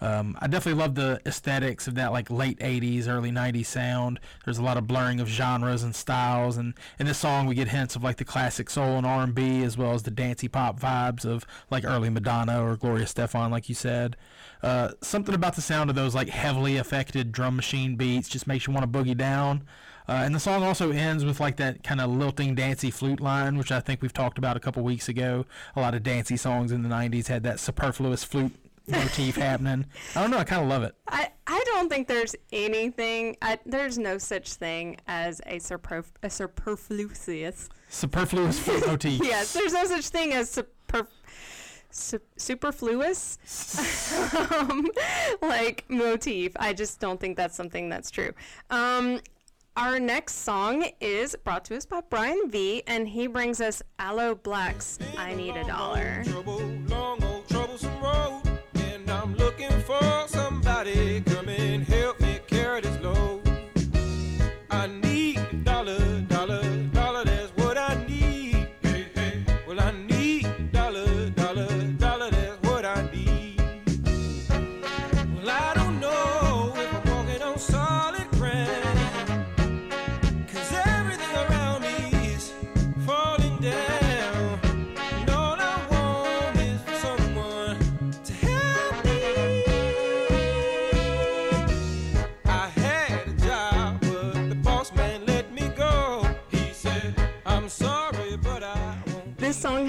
Um, 0.00 0.36
I 0.40 0.46
definitely 0.46 0.80
love 0.80 0.94
the 0.94 1.20
aesthetics 1.24 1.88
of 1.88 1.94
that 1.94 2.12
like 2.12 2.30
late 2.30 2.58
'80s, 2.58 3.08
early 3.08 3.30
'90s 3.30 3.66
sound. 3.66 4.20
There's 4.44 4.58
a 4.58 4.62
lot 4.62 4.76
of 4.76 4.86
blurring 4.86 5.20
of 5.20 5.28
genres 5.28 5.82
and 5.82 5.94
styles, 5.94 6.56
and 6.56 6.74
in 6.98 7.06
this 7.06 7.18
song 7.18 7.46
we 7.46 7.54
get 7.54 7.68
hints 7.68 7.96
of 7.96 8.04
like 8.04 8.16
the 8.16 8.24
classic 8.24 8.68
soul 8.68 8.98
and 8.98 9.06
R&B 9.06 9.62
as 9.62 9.78
well 9.78 9.92
as 9.92 10.02
the 10.02 10.10
dancey 10.10 10.48
pop 10.48 10.78
vibes 10.78 11.24
of 11.24 11.46
like 11.70 11.84
early 11.84 12.10
Madonna 12.10 12.62
or 12.62 12.76
Gloria 12.76 13.04
Estefan, 13.04 13.50
like 13.50 13.68
you 13.68 13.74
said. 13.74 14.16
Uh, 14.62 14.90
something 15.00 15.34
about 15.34 15.54
the 15.54 15.62
sound 15.62 15.90
of 15.90 15.96
those 15.96 16.14
like 16.14 16.28
heavily 16.28 16.76
affected 16.76 17.32
drum 17.32 17.56
machine 17.56 17.96
beats 17.96 18.28
just 18.28 18.46
makes 18.46 18.66
you 18.66 18.72
want 18.72 18.90
to 18.90 18.98
boogie 18.98 19.16
down. 19.16 19.62
Uh, 20.08 20.22
and 20.24 20.34
the 20.34 20.40
song 20.40 20.62
also 20.62 20.92
ends 20.92 21.24
with 21.24 21.40
like 21.40 21.56
that 21.56 21.82
kind 21.82 22.00
of 22.00 22.10
lilting, 22.10 22.54
dancey 22.54 22.90
flute 22.90 23.20
line, 23.20 23.58
which 23.58 23.72
I 23.72 23.80
think 23.80 24.02
we've 24.02 24.12
talked 24.12 24.38
about 24.38 24.56
a 24.56 24.60
couple 24.60 24.82
weeks 24.82 25.08
ago. 25.08 25.46
A 25.74 25.80
lot 25.80 25.94
of 25.94 26.02
dancey 26.02 26.36
songs 26.36 26.70
in 26.70 26.82
the 26.82 26.88
'90s 26.88 27.26
had 27.26 27.42
that 27.42 27.58
superfluous 27.58 28.22
flute 28.22 28.54
motif 28.88 29.36
happening. 29.36 29.86
I 30.14 30.22
don't 30.22 30.30
know. 30.30 30.38
I 30.38 30.44
kind 30.44 30.62
of 30.62 30.68
love 30.68 30.82
it. 30.82 30.94
I, 31.08 31.28
I 31.46 31.62
don't 31.66 31.88
think 31.88 32.08
there's 32.08 32.34
anything 32.52 33.36
I, 33.42 33.58
there's 33.66 33.98
no 33.98 34.18
such 34.18 34.54
thing 34.54 34.96
as 35.06 35.40
a, 35.46 35.56
superf- 35.58 36.12
a 36.22 36.30
superfluous 36.30 37.68
Superfluous 37.88 38.58
flute 38.58 38.86
motif. 38.88 39.20
yes 39.24 39.52
there's 39.52 39.72
no 39.72 39.84
such 39.84 40.08
thing 40.08 40.32
as 40.32 40.50
super 40.50 41.06
su- 41.90 42.20
superfluous 42.36 43.38
um, 44.50 44.86
like 45.40 45.84
motif 45.88 46.52
i 46.56 46.72
just 46.72 46.98
don't 47.00 47.20
think 47.20 47.36
that's 47.36 47.54
something 47.56 47.88
that's 47.88 48.10
true 48.10 48.32
um, 48.70 49.20
our 49.76 50.00
next 50.00 50.36
song 50.42 50.88
is 51.00 51.36
brought 51.44 51.64
to 51.64 51.76
us 51.76 51.86
by 51.86 52.00
brian 52.10 52.50
v 52.50 52.82
and 52.88 53.06
he 53.08 53.26
brings 53.28 53.60
us 53.60 53.82
aloe 54.00 54.34
blacc's 54.34 54.98
i 55.16 55.32
need 55.34 55.56
a 55.56 55.64
dollar 55.64 56.22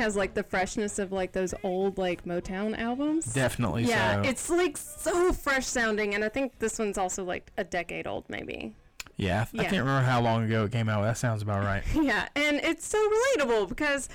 has 0.07 0.15
like 0.15 0.33
the 0.33 0.43
freshness 0.43 0.97
of 0.99 1.11
like 1.11 1.33
those 1.33 1.53
old 1.63 1.97
like 1.97 2.23
motown 2.25 2.77
albums 2.79 3.25
Definitely 3.33 3.83
yeah 3.83 4.21
so. 4.23 4.29
it's 4.29 4.49
like 4.49 4.77
so 4.77 5.33
fresh 5.33 5.65
sounding 5.65 6.15
and 6.15 6.23
i 6.23 6.29
think 6.29 6.57
this 6.59 6.79
one's 6.79 6.97
also 6.97 7.23
like 7.23 7.51
a 7.57 7.63
decade 7.63 8.07
old 8.07 8.23
maybe 8.29 8.73
yeah, 9.19 9.45
I, 9.53 9.57
I 9.59 9.63
Yeah. 9.63 9.69
can't 9.71 9.83
remember 9.85 10.05
how 10.05 10.21
long 10.21 10.43
ago 10.43 10.65
it 10.65 10.71
came 10.71 10.87
out. 10.89 11.01
That 11.01 11.17
sounds 11.17 11.41
about 11.41 11.63
right. 11.63 11.81
Yeah, 11.95 12.27
and 12.35 12.57
it's 12.57 12.85
so 12.85 12.99
relatable 12.99 13.67
because 13.67 14.07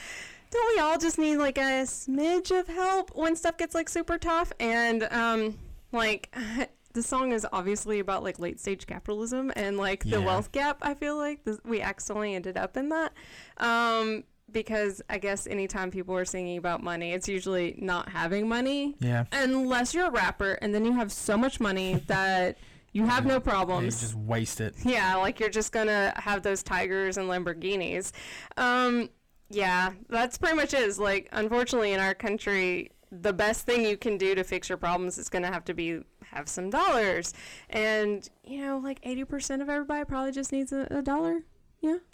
don't 0.52 0.76
we 0.76 0.80
all 0.80 0.96
just 0.96 1.18
need 1.18 1.38
like 1.38 1.58
a 1.58 1.82
smidge 1.82 2.56
of 2.56 2.68
help 2.68 3.10
when 3.16 3.34
stuff 3.34 3.58
gets 3.58 3.74
like 3.74 3.88
super 3.88 4.16
tough? 4.16 4.52
And 4.60 5.02
um, 5.10 5.58
like 5.90 6.32
the 6.92 7.02
song 7.02 7.32
is 7.32 7.44
obviously 7.52 7.98
about 7.98 8.22
like 8.22 8.38
late 8.38 8.60
stage 8.60 8.86
capitalism 8.86 9.50
and 9.56 9.76
like 9.76 10.04
the 10.04 10.20
Yeah. 10.20 10.24
wealth 10.24 10.52
gap. 10.52 10.78
I 10.82 10.94
feel 10.94 11.16
like 11.16 11.42
this, 11.44 11.58
we 11.64 11.80
accidentally 11.80 12.36
ended 12.36 12.56
up 12.56 12.76
in 12.76 12.90
that. 12.90 13.12
Um, 13.56 14.22
because 14.52 15.02
I 15.08 15.18
guess 15.18 15.46
anytime 15.46 15.90
people 15.90 16.16
are 16.16 16.24
singing 16.24 16.58
about 16.58 16.82
money, 16.82 17.12
it's 17.12 17.28
usually 17.28 17.76
not 17.78 18.08
having 18.08 18.48
money. 18.48 18.96
Yeah. 19.00 19.24
Unless 19.32 19.94
you're 19.94 20.06
a 20.06 20.10
rapper 20.10 20.52
and 20.62 20.74
then 20.74 20.84
you 20.84 20.92
have 20.92 21.10
so 21.12 21.36
much 21.36 21.60
money 21.60 21.94
that 22.06 22.58
you 22.92 23.06
have 23.06 23.24
no 23.24 23.40
problems. 23.40 23.84
You 24.02 24.08
just 24.08 24.14
waste 24.14 24.60
it. 24.60 24.74
Yeah, 24.84 25.16
like 25.16 25.40
you're 25.40 25.48
just 25.48 25.72
gonna 25.72 26.12
have 26.16 26.42
those 26.42 26.62
tigers 26.62 27.16
and 27.16 27.28
Lamborghinis. 27.28 28.12
Um, 28.56 29.08
yeah, 29.48 29.92
that's 30.08 30.38
pretty 30.38 30.56
much 30.56 30.74
is 30.74 30.98
like 30.98 31.28
unfortunately 31.32 31.92
in 31.92 32.00
our 32.00 32.14
country, 32.14 32.90
the 33.10 33.32
best 33.32 33.66
thing 33.66 33.84
you 33.84 33.96
can 33.96 34.18
do 34.18 34.34
to 34.34 34.44
fix 34.44 34.68
your 34.68 34.78
problems 34.78 35.18
is 35.18 35.28
gonna 35.28 35.50
have 35.50 35.64
to 35.66 35.74
be 35.74 36.00
have 36.24 36.48
some 36.48 36.70
dollars, 36.70 37.32
and 37.70 38.28
you 38.44 38.60
know 38.60 38.78
like 38.78 38.98
eighty 39.02 39.24
percent 39.24 39.62
of 39.62 39.68
everybody 39.68 40.04
probably 40.04 40.32
just 40.32 40.52
needs 40.52 40.72
a, 40.72 40.86
a 40.90 41.02
dollar. 41.02 41.40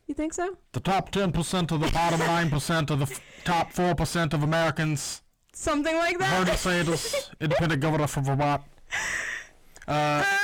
Yeah, 0.09 0.13
you 0.13 0.15
think 0.15 0.33
so? 0.33 0.57
The 0.73 0.81
top 0.81 1.11
10% 1.13 1.71
of 1.73 1.81
the 1.81 1.91
bottom 1.91 2.21
9% 2.21 2.91
of 2.91 2.99
the 3.01 3.05
f- 3.05 3.21
top 3.45 3.73
4% 3.73 4.33
of 4.33 4.43
Americans. 4.43 5.23
Something 5.53 5.97
like 5.97 6.19
that. 6.19 6.45
Bernie 6.47 6.57
Sanders, 6.57 7.31
independent 7.41 7.83
governor 7.83 8.07
from 8.07 8.25
Vermont. 8.25 8.63
Uh, 9.87 10.25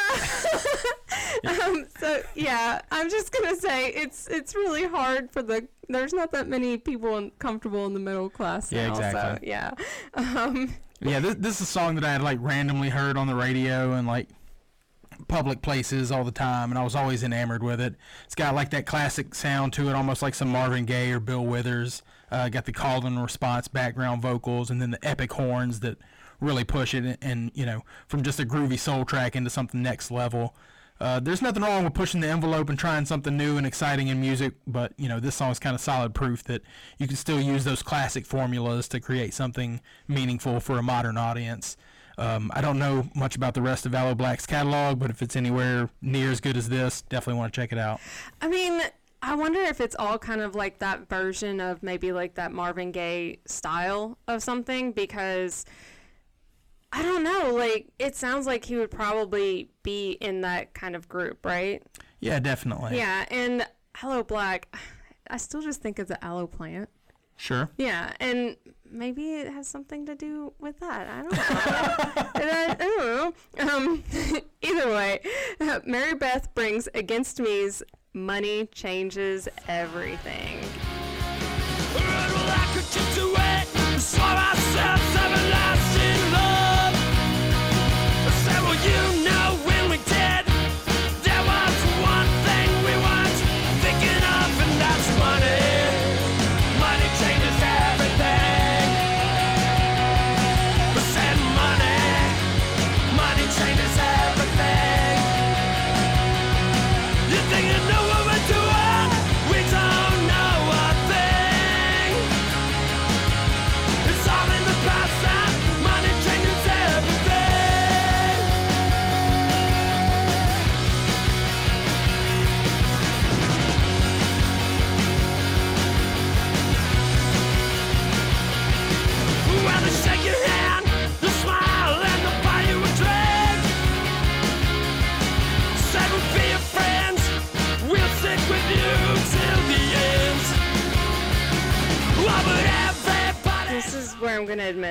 Um, 1.46 1.84
so 1.98 2.22
yeah, 2.34 2.80
I'm 2.90 3.10
just 3.10 3.30
gonna 3.30 3.54
say 3.54 3.88
it's 3.88 4.28
it's 4.28 4.54
really 4.54 4.84
hard 4.86 5.30
for 5.30 5.42
the. 5.42 5.68
There's 5.90 6.14
not 6.14 6.32
that 6.32 6.48
many 6.48 6.78
people 6.78 7.18
in, 7.18 7.32
comfortable 7.38 7.84
in 7.84 7.92
the 7.92 8.00
middle 8.00 8.30
class 8.30 8.72
Yeah, 8.72 8.88
now. 8.88 8.94
So 8.94 9.00
exactly. 9.02 9.48
yeah. 9.48 9.70
Um, 10.14 10.74
yeah, 11.00 11.20
this, 11.20 11.34
this 11.34 11.54
is 11.56 11.60
a 11.62 11.66
song 11.66 11.96
that 11.96 12.04
I 12.04 12.12
had 12.12 12.22
like 12.22 12.38
randomly 12.40 12.88
heard 12.88 13.18
on 13.18 13.26
the 13.26 13.34
radio 13.34 13.92
and 13.92 14.06
like 14.06 14.28
public 15.28 15.62
places 15.62 16.10
all 16.12 16.24
the 16.24 16.32
time, 16.32 16.70
and 16.70 16.78
I 16.78 16.84
was 16.84 16.94
always 16.94 17.22
enamored 17.22 17.62
with 17.62 17.80
it. 17.80 17.94
It's 18.24 18.34
got 18.34 18.54
like 18.54 18.70
that 18.70 18.86
classic 18.86 19.34
sound 19.34 19.72
to 19.74 19.88
it, 19.88 19.94
almost 19.94 20.22
like 20.22 20.34
some 20.34 20.48
Marvin 20.48 20.84
Gaye 20.84 21.12
or 21.12 21.20
Bill 21.20 21.44
Withers. 21.44 22.02
Uh, 22.30 22.48
got 22.48 22.64
the 22.64 22.72
call 22.72 23.06
and 23.06 23.22
response 23.22 23.68
background 23.68 24.22
vocals, 24.22 24.70
and 24.70 24.80
then 24.80 24.90
the 24.90 25.04
epic 25.06 25.32
horns 25.32 25.80
that 25.80 25.98
really 26.40 26.64
push 26.64 26.94
it, 26.94 27.18
and 27.22 27.50
you 27.54 27.66
know, 27.66 27.84
from 28.08 28.22
just 28.22 28.40
a 28.40 28.44
groovy 28.44 28.78
soul 28.78 29.04
track 29.04 29.36
into 29.36 29.50
something 29.50 29.82
next 29.82 30.10
level. 30.10 30.54
Uh, 31.00 31.18
there's 31.18 31.42
nothing 31.42 31.62
wrong 31.62 31.82
with 31.82 31.92
pushing 31.92 32.20
the 32.20 32.28
envelope 32.28 32.68
and 32.68 32.78
trying 32.78 33.04
something 33.04 33.36
new 33.36 33.56
and 33.56 33.66
exciting 33.66 34.08
in 34.08 34.20
music, 34.20 34.54
but 34.66 34.92
you 34.96 35.08
know 35.08 35.18
this 35.18 35.34
song 35.34 35.50
is 35.50 35.58
kind 35.58 35.74
of 35.74 35.80
solid 35.80 36.14
proof 36.14 36.44
that 36.44 36.62
you 36.98 37.06
can 37.08 37.16
still 37.16 37.40
use 37.40 37.64
those 37.64 37.82
classic 37.82 38.24
formulas 38.24 38.86
to 38.88 39.00
create 39.00 39.34
something 39.34 39.80
meaningful 40.06 40.60
for 40.60 40.78
a 40.78 40.82
modern 40.82 41.16
audience. 41.16 41.76
Um, 42.18 42.50
I 42.54 42.60
don't 42.60 42.78
know 42.78 43.08
much 43.14 43.36
about 43.36 43.54
the 43.54 43.62
rest 43.62 43.86
of 43.86 43.94
Aloe 43.94 44.14
Blacc's 44.14 44.46
catalog, 44.46 44.98
but 44.98 45.10
if 45.10 45.22
it's 45.22 45.36
anywhere 45.36 45.90
near 46.00 46.30
as 46.30 46.40
good 46.40 46.56
as 46.56 46.68
this, 46.68 47.02
definitely 47.02 47.38
want 47.38 47.52
to 47.52 47.60
check 47.60 47.72
it 47.72 47.78
out. 47.78 48.00
I 48.40 48.48
mean, 48.48 48.80
I 49.22 49.34
wonder 49.34 49.60
if 49.60 49.80
it's 49.80 49.96
all 49.98 50.18
kind 50.18 50.40
of 50.40 50.54
like 50.54 50.78
that 50.80 51.08
version 51.08 51.60
of 51.60 51.82
maybe 51.82 52.12
like 52.12 52.34
that 52.34 52.52
Marvin 52.52 52.92
Gaye 52.92 53.38
style 53.46 54.18
of 54.28 54.42
something 54.42 54.92
because 54.92 55.64
I 56.92 57.02
don't 57.02 57.24
know. 57.24 57.52
Like, 57.54 57.88
it 57.98 58.14
sounds 58.14 58.46
like 58.46 58.64
he 58.64 58.76
would 58.76 58.90
probably 58.90 59.70
be 59.82 60.12
in 60.12 60.42
that 60.42 60.74
kind 60.74 60.94
of 60.94 61.08
group, 61.08 61.44
right? 61.44 61.82
Yeah, 62.20 62.38
definitely. 62.38 62.96
Yeah, 62.96 63.24
and 63.30 63.66
Aloe 64.02 64.22
Blacc, 64.22 64.64
I 65.28 65.38
still 65.38 65.62
just 65.62 65.80
think 65.80 65.98
of 65.98 66.06
the 66.06 66.22
aloe 66.24 66.46
plant. 66.46 66.88
Sure. 67.36 67.68
Yeah, 67.76 68.12
and 68.20 68.56
maybe 68.94 69.34
it 69.34 69.52
has 69.52 69.66
something 69.66 70.06
to 70.06 70.14
do 70.14 70.52
with 70.58 70.78
that. 70.80 71.08
I 71.08 71.22
don't 71.22 71.32
know. 71.32 71.38
I, 72.34 72.70
I 72.70 72.74
don't 72.74 73.58
know. 73.58 73.74
Um, 73.74 74.04
either 74.62 74.88
way, 74.88 75.20
Mary 75.84 76.14
Beth 76.14 76.54
brings 76.54 76.88
Against 76.94 77.40
Me's 77.40 77.82
Money 78.14 78.66
Changes 78.66 79.48
Everything. 79.68 80.60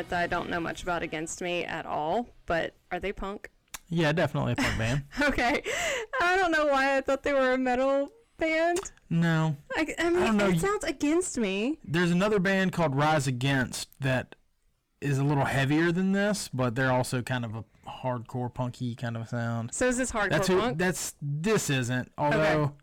That 0.10 0.22
I 0.22 0.28
don't 0.28 0.50
know 0.50 0.60
much 0.60 0.84
about 0.84 1.04
Against 1.04 1.42
Me 1.42 1.64
at 1.64 1.86
all, 1.86 2.30
but 2.46 2.76
are 2.92 3.00
they 3.00 3.12
punk? 3.12 3.50
Yeah, 3.90 4.12
definitely 4.12 4.54
a 4.54 4.56
punk 4.56 4.78
band. 4.78 5.04
Okay. 5.22 5.64
I 6.22 6.36
don't 6.36 6.52
know 6.52 6.68
why 6.68 6.98
I 6.98 7.02
thought 7.02 7.24
they 7.24 7.34
were 7.34 7.54
a 7.54 7.58
metal 7.58 8.12
band. 8.38 8.80
No. 9.10 9.56
I, 9.76 9.94
I 10.00 10.10
mean, 10.10 10.20
don't 10.20 10.38
know, 10.38 10.50
it 10.50 10.60
sounds 10.60 10.84
against 10.84 11.38
me. 11.38 11.78
There's 11.84 12.12
another 12.12 12.40
band 12.40 12.72
called 12.72 12.96
Rise 12.96 13.28
Against 13.28 13.90
that 14.02 14.36
is 15.02 15.18
a 15.20 15.24
little 15.24 15.46
heavier 15.46 15.92
than 15.92 16.12
this, 16.14 16.50
but 16.54 16.76
they're 16.76 16.92
also 16.92 17.22
kind 17.22 17.46
of 17.46 17.56
a 17.56 17.64
hardcore 17.88 18.52
punky 18.54 18.96
kind 18.96 19.18
of 19.18 19.30
sound. 19.30 19.74
So 19.74 19.88
is 19.88 19.98
this 19.98 20.12
hardcore 20.12 20.30
That's 20.30 20.48
who, 20.48 20.60
punk? 20.60 20.78
that's 20.78 21.16
this 21.22 21.70
isn't. 21.70 22.12
Although 22.18 22.74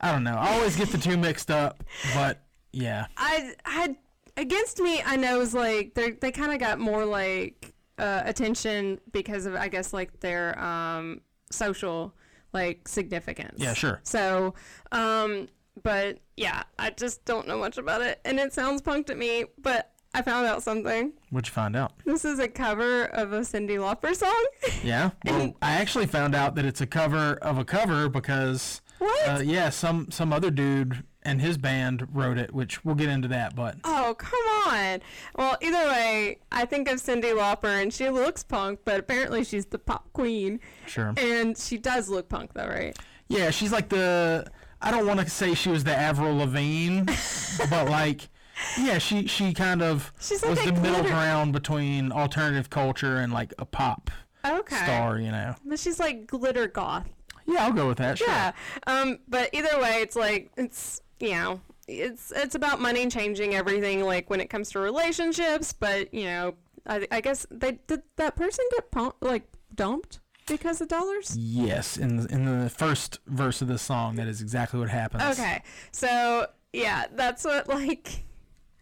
I 0.00 0.12
don't 0.12 0.24
know. 0.24 0.34
I 0.34 0.54
always 0.54 0.76
get 0.76 0.88
the 0.90 0.98
two 0.98 1.16
mixed 1.16 1.50
up, 1.50 1.84
but 2.14 2.42
yeah. 2.72 3.06
I 3.16 3.54
had 3.64 3.96
against 4.36 4.78
me. 4.80 5.02
I 5.04 5.16
know 5.16 5.40
is 5.40 5.54
like 5.54 5.94
they 5.94 6.12
they 6.12 6.30
kind 6.32 6.52
of 6.52 6.58
got 6.58 6.78
more 6.78 7.04
like 7.04 7.72
uh, 7.98 8.22
attention 8.24 9.00
because 9.12 9.46
of 9.46 9.54
I 9.54 9.68
guess 9.68 9.92
like 9.92 10.20
their 10.20 10.58
um, 10.58 11.20
social 11.50 12.14
like 12.52 12.86
significance. 12.88 13.54
Yeah, 13.62 13.74
sure. 13.74 14.00
So, 14.02 14.54
um, 14.92 15.48
but 15.82 16.18
yeah, 16.36 16.64
I 16.78 16.90
just 16.90 17.24
don't 17.24 17.46
know 17.48 17.58
much 17.58 17.78
about 17.78 18.02
it, 18.02 18.20
and 18.24 18.38
it 18.38 18.52
sounds 18.52 18.82
punk 18.82 19.06
to 19.06 19.14
me. 19.14 19.44
But 19.58 19.90
I 20.14 20.20
found 20.22 20.46
out 20.46 20.62
something. 20.62 21.12
What'd 21.30 21.48
you 21.48 21.52
find 21.54 21.74
out? 21.74 21.92
This 22.04 22.24
is 22.26 22.38
a 22.38 22.48
cover 22.48 23.04
of 23.04 23.32
a 23.32 23.40
Cyndi 23.40 23.78
Lauper 23.78 24.14
song. 24.14 24.46
Yeah. 24.84 25.10
Well, 25.24 25.54
I 25.62 25.72
actually 25.74 26.06
found 26.06 26.34
out 26.34 26.56
that 26.56 26.64
it's 26.64 26.80
a 26.80 26.86
cover 26.86 27.34
of 27.40 27.56
a 27.56 27.64
cover 27.64 28.08
because 28.08 28.82
What? 28.98 29.28
uh, 29.28 29.40
yeah, 29.42 29.70
some 29.70 30.10
some 30.10 30.32
other 30.32 30.50
dude 30.50 31.04
and 31.24 31.40
his 31.40 31.56
band 31.58 32.08
wrote 32.12 32.38
it, 32.38 32.52
which 32.52 32.84
we'll 32.84 32.94
get 32.94 33.08
into 33.08 33.28
that. 33.28 33.54
But 33.54 33.76
Oh, 33.84 34.14
come 34.18 34.72
on. 34.74 35.00
Well, 35.36 35.56
either 35.60 35.86
way, 35.88 36.38
I 36.50 36.64
think 36.64 36.88
of 36.90 36.98
Cyndi 37.00 37.32
Lauper, 37.34 37.80
and 37.82 37.92
she 37.92 38.08
looks 38.10 38.42
punk, 38.42 38.80
but 38.84 38.98
apparently 39.00 39.44
she's 39.44 39.66
the 39.66 39.78
pop 39.78 40.12
queen. 40.12 40.60
sure. 40.86 41.14
And 41.16 41.56
she 41.56 41.78
does 41.78 42.08
look 42.08 42.28
punk, 42.28 42.52
though, 42.54 42.66
right? 42.66 42.96
Yeah, 43.28 43.50
she's 43.50 43.72
like 43.72 43.88
the. 43.88 44.46
I 44.80 44.90
don't 44.90 45.06
want 45.06 45.20
to 45.20 45.30
say 45.30 45.54
she 45.54 45.70
was 45.70 45.84
the 45.84 45.94
Avril 45.96 46.36
Lavigne, 46.36 47.02
but 47.70 47.88
like, 47.88 48.28
yeah, 48.76 48.98
she 48.98 49.26
she 49.28 49.54
kind 49.54 49.80
of 49.80 50.12
She's 50.20 50.42
was 50.42 50.60
a 50.60 50.72
the 50.72 50.80
middle 50.80 51.02
ground 51.04 51.52
between 51.52 52.10
alternative 52.10 52.68
culture 52.68 53.16
and 53.18 53.32
like 53.32 53.54
a 53.58 53.64
pop 53.64 54.10
Okay. 54.44 54.74
star, 54.76 55.18
you 55.20 55.30
know. 55.30 55.54
But 55.64 55.78
she's 55.78 56.00
like 56.00 56.26
glitter 56.26 56.66
goth. 56.66 57.06
Yeah, 57.46 57.64
I'll 57.64 57.72
go 57.72 57.86
with 57.88 57.98
that. 57.98 58.18
Sure. 58.18 58.26
Yeah. 58.28 58.52
Um, 58.88 59.18
but 59.28 59.50
either 59.52 59.80
way, 59.80 60.00
it's 60.02 60.16
like 60.16 60.50
it's 60.56 61.00
you 61.22 61.30
know 61.30 61.60
it's 61.88 62.32
it's 62.32 62.54
about 62.54 62.80
money 62.80 63.06
changing 63.08 63.54
everything. 63.54 64.04
Like 64.04 64.30
when 64.30 64.40
it 64.40 64.50
comes 64.50 64.70
to 64.70 64.80
relationships, 64.80 65.72
but 65.72 66.12
you 66.12 66.24
know, 66.24 66.54
I, 66.86 67.06
I 67.10 67.20
guess 67.20 67.46
they 67.50 67.72
did 67.86 68.02
that 68.16 68.36
person 68.36 68.64
get 68.72 68.90
pump, 68.90 69.16
like 69.20 69.44
dumped 69.74 70.20
because 70.46 70.80
of 70.80 70.88
dollars. 70.88 71.36
Yes, 71.36 71.96
in 71.96 72.16
the, 72.16 72.32
in 72.32 72.44
the 72.44 72.70
first 72.70 73.20
verse 73.26 73.62
of 73.62 73.68
the 73.68 73.78
song, 73.78 74.16
that 74.16 74.28
is 74.28 74.40
exactly 74.40 74.80
what 74.80 74.88
happens. 74.88 75.38
Okay, 75.38 75.62
so 75.92 76.46
yeah, 76.72 77.06
that's 77.12 77.44
what 77.44 77.68
like. 77.68 78.24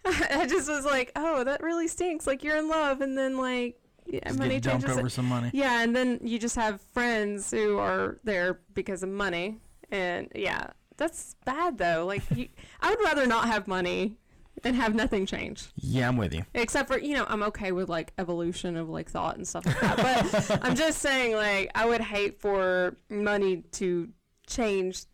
I 0.05 0.46
just 0.46 0.66
was 0.66 0.87
like, 0.87 1.12
oh, 1.14 1.44
that 1.44 1.62
really 1.62 1.87
stinks. 1.87 2.26
Like 2.26 2.42
you're 2.42 2.57
in 2.57 2.68
love, 2.68 3.03
and 3.03 3.18
then 3.18 3.37
like 3.37 3.79
yeah, 4.07 4.33
money 4.33 4.59
dumped 4.59 4.87
changes. 4.87 4.98
over 4.98 5.09
some 5.11 5.26
money. 5.26 5.50
Yeah, 5.53 5.83
and 5.83 5.94
then 5.94 6.20
you 6.22 6.38
just 6.38 6.57
have 6.57 6.81
friends 6.81 7.50
who 7.50 7.79
are 7.79 8.18
there 8.24 8.61
because 8.72 9.03
of 9.03 9.11
money, 9.11 9.59
and 9.90 10.29
yeah, 10.35 10.68
that's 11.01 11.35
bad 11.45 11.79
though. 11.79 12.07
Like, 12.07 12.23
you, 12.37 12.49
I 12.81 12.91
would 12.91 13.01
rather 13.05 13.27
not 13.27 13.47
have 13.49 13.67
money 13.67 14.17
and 14.63 14.77
have 14.77 14.95
nothing 14.95 15.25
change, 15.25 15.69
Yeah, 15.77 16.07
I'm 16.07 16.17
with 16.19 16.35
you. 16.35 16.45
except 16.55 16.89
for 16.89 16.99
you 16.99 17.15
know, 17.15 17.25
I'm 17.29 17.43
okay 17.45 17.73
with 17.73 17.89
like 17.89 18.13
evolution 18.19 18.77
of 18.77 18.89
like 18.91 19.11
thought 19.11 19.37
and 19.37 19.49
stuff 19.49 19.65
like 19.65 19.81
that. 19.81 19.97
But 19.97 20.61
I'm 20.65 20.75
just 20.75 20.99
saying, 20.99 21.35
like, 21.35 21.71
I 21.75 21.87
would 21.87 22.03
hate 22.03 22.41
for 22.41 22.95
money 23.09 23.63
to 23.73 24.11
change 24.47 25.05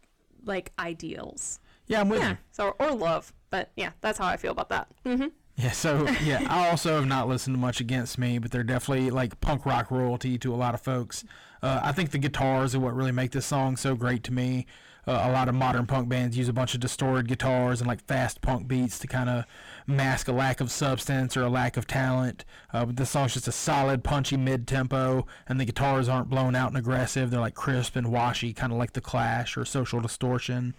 like 0.44 0.72
ideals. 0.79 1.61
Yeah, 1.87 2.01
I'm 2.01 2.09
with 2.09 2.20
Yeah, 2.20 2.31
you. 2.31 2.37
so 2.51 2.75
or 2.81 2.92
love. 2.92 3.33
But 3.51 3.70
yeah, 3.77 3.90
that's 4.01 4.18
how 4.18 4.27
I 4.27 4.37
feel 4.37 4.51
about 4.53 4.68
that. 4.70 4.88
Mm-hmm. 5.05 5.29
Yeah, 5.57 5.70
so 5.70 6.07
yeah, 6.22 6.44
I 6.51 6.68
also 6.68 6.96
have 6.96 7.07
not 7.07 7.29
listened 7.29 7.55
to 7.57 7.61
much 7.61 7.81
against 7.81 8.18
me, 8.18 8.38
but 8.38 8.51
they're 8.51 8.62
definitely 8.64 9.11
like 9.11 9.40
punk 9.40 9.64
rock 9.64 9.90
royalty 9.90 10.37
to 10.38 10.53
a 10.53 10.57
lot 10.57 10.75
of 10.75 10.81
folks. 10.83 11.25
Uh, 11.62 11.81
I 11.83 11.92
think 11.92 12.11
the 12.11 12.18
guitars 12.18 12.75
are 12.75 12.81
what 12.81 12.94
really 12.94 13.12
make 13.12 13.31
this 13.31 13.46
song 13.46 13.77
so 13.77 13.94
great 13.94 14.22
to 14.25 14.33
me. 14.33 14.66
Uh, 15.07 15.23
a 15.25 15.33
lot 15.33 15.49
of 15.49 15.55
modern 15.55 15.87
punk 15.87 16.09
bands 16.09 16.37
use 16.37 16.49
a 16.49 16.53
bunch 16.53 16.75
of 16.75 16.81
distorted 16.81 17.29
guitars 17.29 17.81
and 17.81 17.87
like 17.87 18.05
fast 18.07 18.40
punk 18.40 18.66
beats 18.66 18.99
to 18.99 19.07
kind 19.07 19.31
of 19.31 19.45
mask 19.87 20.27
a 20.29 20.33
lack 20.33 20.61
of 20.61 20.71
substance 20.71 21.37
or 21.37 21.42
a 21.42 21.49
lack 21.49 21.77
of 21.77 21.87
talent. 21.87 22.45
Uh, 22.73 22.85
but 22.85 22.97
this 22.97 23.11
song's 23.11 23.35
just 23.35 23.49
a 23.49 23.53
solid, 23.53 24.03
punchy 24.03 24.37
mid 24.37 24.66
tempo, 24.66 25.27
and 25.49 25.61
the 25.61 25.64
guitars 25.64 26.09
aren't 26.09 26.29
blown 26.29 26.57
out 26.57 26.69
and 26.69 26.77
aggressive. 26.77 27.31
They're 27.31 27.40
like 27.40 27.55
crisp 27.55 27.95
and 27.95 28.11
washy, 28.11 28.53
kind 28.53 28.73
of 28.73 28.79
like 28.79 28.92
the 28.95 29.01
Clash 29.01 29.57
or 29.57 29.64
Social 29.64 30.01
Distortion 30.01 30.75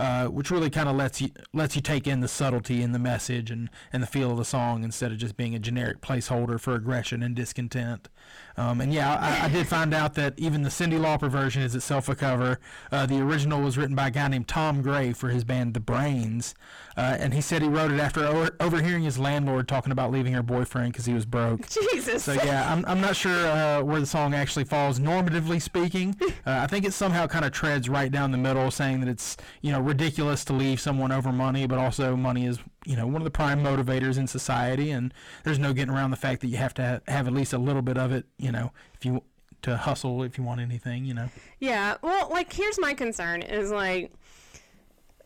uh, 0.00 0.28
which 0.28 0.50
really 0.50 0.70
kind 0.70 0.88
of 0.88 0.96
lets 0.96 1.20
you 1.20 1.30
lets 1.52 1.76
you 1.76 1.82
take 1.82 2.06
in 2.06 2.20
the 2.20 2.28
subtlety 2.28 2.82
in 2.82 2.92
the 2.92 2.98
message 2.98 3.50
and, 3.50 3.68
and 3.92 4.02
the 4.02 4.06
feel 4.06 4.30
of 4.30 4.38
the 4.38 4.44
song 4.46 4.82
instead 4.82 5.12
of 5.12 5.18
just 5.18 5.36
being 5.36 5.54
a 5.54 5.58
generic 5.58 6.00
placeholder 6.00 6.58
for 6.58 6.74
aggression 6.74 7.22
and 7.22 7.36
discontent. 7.36 8.08
Um, 8.56 8.80
and 8.80 8.92
yeah, 8.92 9.14
I, 9.14 9.46
I 9.46 9.48
did 9.48 9.66
find 9.66 9.94
out 9.94 10.14
that 10.14 10.34
even 10.36 10.62
the 10.62 10.68
Cyndi 10.68 10.98
Lauper 10.98 11.30
version 11.30 11.62
is 11.62 11.74
itself 11.74 12.08
a 12.08 12.14
cover. 12.14 12.58
Uh, 12.92 13.06
the 13.06 13.20
original 13.20 13.62
was 13.62 13.78
written 13.78 13.96
by 13.96 14.08
a 14.08 14.10
guy 14.10 14.28
named 14.28 14.48
Tom 14.48 14.82
Gray 14.82 15.12
for 15.12 15.30
his 15.30 15.44
band 15.44 15.72
The 15.72 15.80
Brains, 15.80 16.54
uh, 16.96 17.16
and 17.18 17.32
he 17.32 17.40
said 17.40 17.62
he 17.62 17.68
wrote 17.68 17.90
it 17.90 18.00
after 18.00 18.24
over, 18.24 18.50
overhearing 18.60 19.02
his 19.02 19.18
landlord 19.18 19.68
talking 19.68 19.92
about 19.92 20.10
leaving 20.10 20.34
her 20.34 20.42
boyfriend 20.42 20.92
because 20.92 21.06
he 21.06 21.14
was 21.14 21.24
broke. 21.24 21.68
Jesus. 21.92 22.24
So 22.24 22.34
yeah, 22.34 22.70
I'm, 22.70 22.84
I'm 22.86 23.00
not 23.00 23.16
sure 23.16 23.46
uh, 23.46 23.82
where 23.82 24.00
the 24.00 24.06
song 24.06 24.34
actually 24.34 24.64
falls 24.64 25.00
normatively 25.00 25.60
speaking. 25.60 26.16
Uh, 26.46 26.60
I 26.62 26.66
think 26.68 26.86
it 26.86 26.92
somehow 26.92 27.26
kind 27.26 27.44
of 27.44 27.52
treads 27.52 27.88
right 27.88 28.10
down 28.10 28.30
the 28.30 28.38
middle, 28.38 28.70
saying 28.70 29.00
that 29.00 29.08
it's 29.08 29.36
you 29.60 29.72
know 29.72 29.80
ridiculous 29.80 30.42
to 30.46 30.52
leave 30.54 30.80
someone 30.80 31.12
over 31.12 31.32
money, 31.32 31.66
but 31.66 31.78
also 31.78 32.16
money 32.16 32.46
is 32.46 32.58
you 32.86 32.96
know 32.96 33.06
one 33.06 33.16
of 33.16 33.24
the 33.24 33.30
prime 33.30 33.62
motivators 33.62 34.18
in 34.18 34.26
society, 34.26 34.90
and 34.90 35.12
there's 35.44 35.58
no 35.58 35.72
getting 35.72 35.92
around 35.94 36.10
the 36.10 36.16
fact 36.16 36.40
that 36.42 36.48
you 36.48 36.56
have 36.56 36.74
to 36.74 36.82
ha- 37.06 37.12
have 37.12 37.26
at 37.26 37.32
least 37.32 37.52
a 37.52 37.58
little 37.58 37.82
bit 37.82 37.98
of 37.98 38.12
it. 38.12 38.26
You 38.38 38.52
know, 38.52 38.72
if 38.94 39.04
you 39.04 39.22
to 39.62 39.76
hustle 39.76 40.22
if 40.22 40.38
you 40.38 40.44
want 40.44 40.60
anything. 40.60 41.04
You 41.04 41.14
know. 41.14 41.28
Yeah. 41.58 41.96
Well, 42.02 42.28
like 42.30 42.52
here's 42.52 42.78
my 42.78 42.94
concern 42.94 43.42
is 43.42 43.70
like 43.70 44.12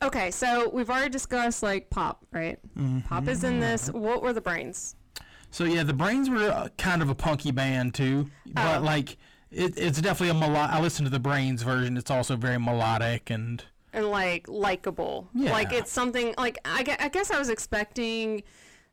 okay, 0.03 0.31
so 0.31 0.69
we've 0.71 0.90
already 0.90 1.11
discussed 1.11 1.62
like 1.62 1.88
pop, 1.90 2.27
right? 2.33 2.59
Pop 3.09 3.29
is 3.29 3.45
in 3.45 3.61
this. 3.61 3.88
What 3.90 4.23
were 4.23 4.33
the 4.33 4.40
brains? 4.40 4.97
So 5.51 5.62
yeah, 5.64 5.85
the 5.85 5.93
Brains 5.93 6.29
were 6.29 6.51
uh, 6.51 6.69
kind 6.79 7.01
of 7.01 7.09
a 7.11 7.14
punky 7.14 7.53
band 7.53 7.95
too, 7.95 8.29
but 8.45 8.79
Oh. 8.79 8.83
like 8.83 9.17
it, 9.53 9.79
it's 9.79 10.01
definitely 10.01 10.31
a 10.31 10.35
melo- 10.35 10.59
I 10.69 10.81
listened 10.81 11.07
to 11.07 11.11
the 11.11 11.21
Brains 11.21 11.62
version. 11.62 11.97
It's 11.97 12.11
also 12.11 12.35
very 12.35 12.59
melodic 12.59 13.31
and 13.31 13.64
and 13.94 14.11
like 14.11 14.46
likable. 14.48 15.28
Like 15.35 15.72
it's 15.72 15.90
something 15.92 16.35
like 16.37 16.59
I, 16.64 16.96
I 17.00 17.09
guess 17.09 17.30
I 17.30 17.38
was 17.38 17.48
expecting 17.48 18.42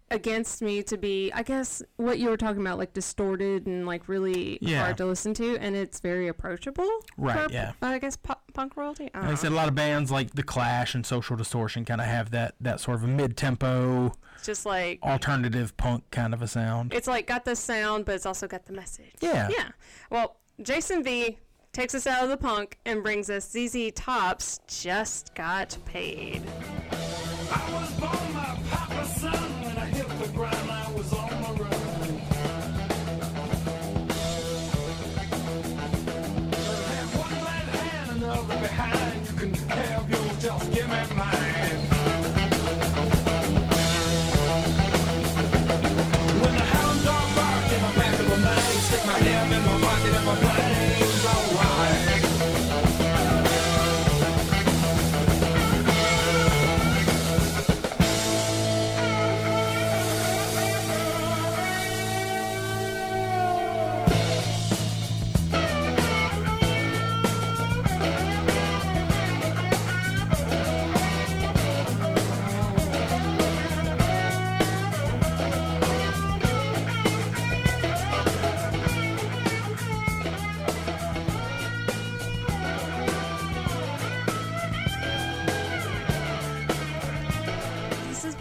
against 0.09 0.61
me 0.61 0.83
to 0.83 0.97
be 0.97 1.31
I 1.33 1.41
guess 1.41 1.81
what 1.95 2.19
you 2.19 2.27
were 2.29 2.35
talking 2.35 2.59
about 2.59 2.77
like 2.77 2.91
distorted 2.93 3.65
and 3.65 3.85
like 3.85 4.09
really 4.09 4.57
Yeah. 4.61 4.83
hard 4.83 4.97
to 4.97 5.05
listen 5.05 5.33
to 5.35 5.57
and 5.57 5.73
it's 5.73 6.01
very 6.01 6.27
approachable. 6.27 6.89
Right, 7.17 7.47
for, 7.49 7.53
yeah. 7.53 7.71
I 7.81 7.97
guess 7.97 8.17
pu- 8.17 8.33
punk 8.53 8.75
royalty. 8.75 9.09
I 9.13 9.21
like 9.21 9.29
I 9.29 9.35
said, 9.35 9.53
a 9.53 9.55
lot 9.55 9.69
of 9.69 9.75
bands 9.75 10.11
like 10.11 10.31
the 10.31 10.43
Clash 10.43 10.95
and 10.95 11.05
Social 11.05 11.37
Distortion 11.37 11.85
kind 11.85 12.01
of 12.01 12.07
have 12.07 12.31
that 12.31 12.55
that 12.59 12.81
sort 12.81 12.97
of 12.97 13.05
a 13.05 13.07
mid-tempo 13.07 14.11
It's 14.35 14.45
just 14.45 14.65
like 14.65 14.99
alternative 15.01 15.77
punk 15.77 16.03
kind 16.11 16.33
of 16.33 16.41
a 16.41 16.47
sound. 16.47 16.93
it's 16.93 17.07
like 17.07 17.25
got 17.25 17.45
the 17.45 17.55
sound 17.55 18.03
but 18.03 18.15
it's 18.15 18.25
also 18.25 18.47
got 18.47 18.65
the 18.65 18.73
message. 18.73 19.13
Yeah. 19.21 19.47
Yeah. 19.49 19.69
Well, 20.09 20.35
Jason 20.61 21.03
V 21.03 21.37
takes 21.73 21.95
us 21.95 22.05
out 22.05 22.23
of 22.23 22.29
the 22.29 22.38
punk 22.38 22.77
and 22.86 23.01
brings 23.01 23.29
us 23.29 23.49
ZZ 23.49 23.91
Top's 23.95 24.60
Just 24.67 25.34
Got 25.36 25.77
Paid. 25.86 26.41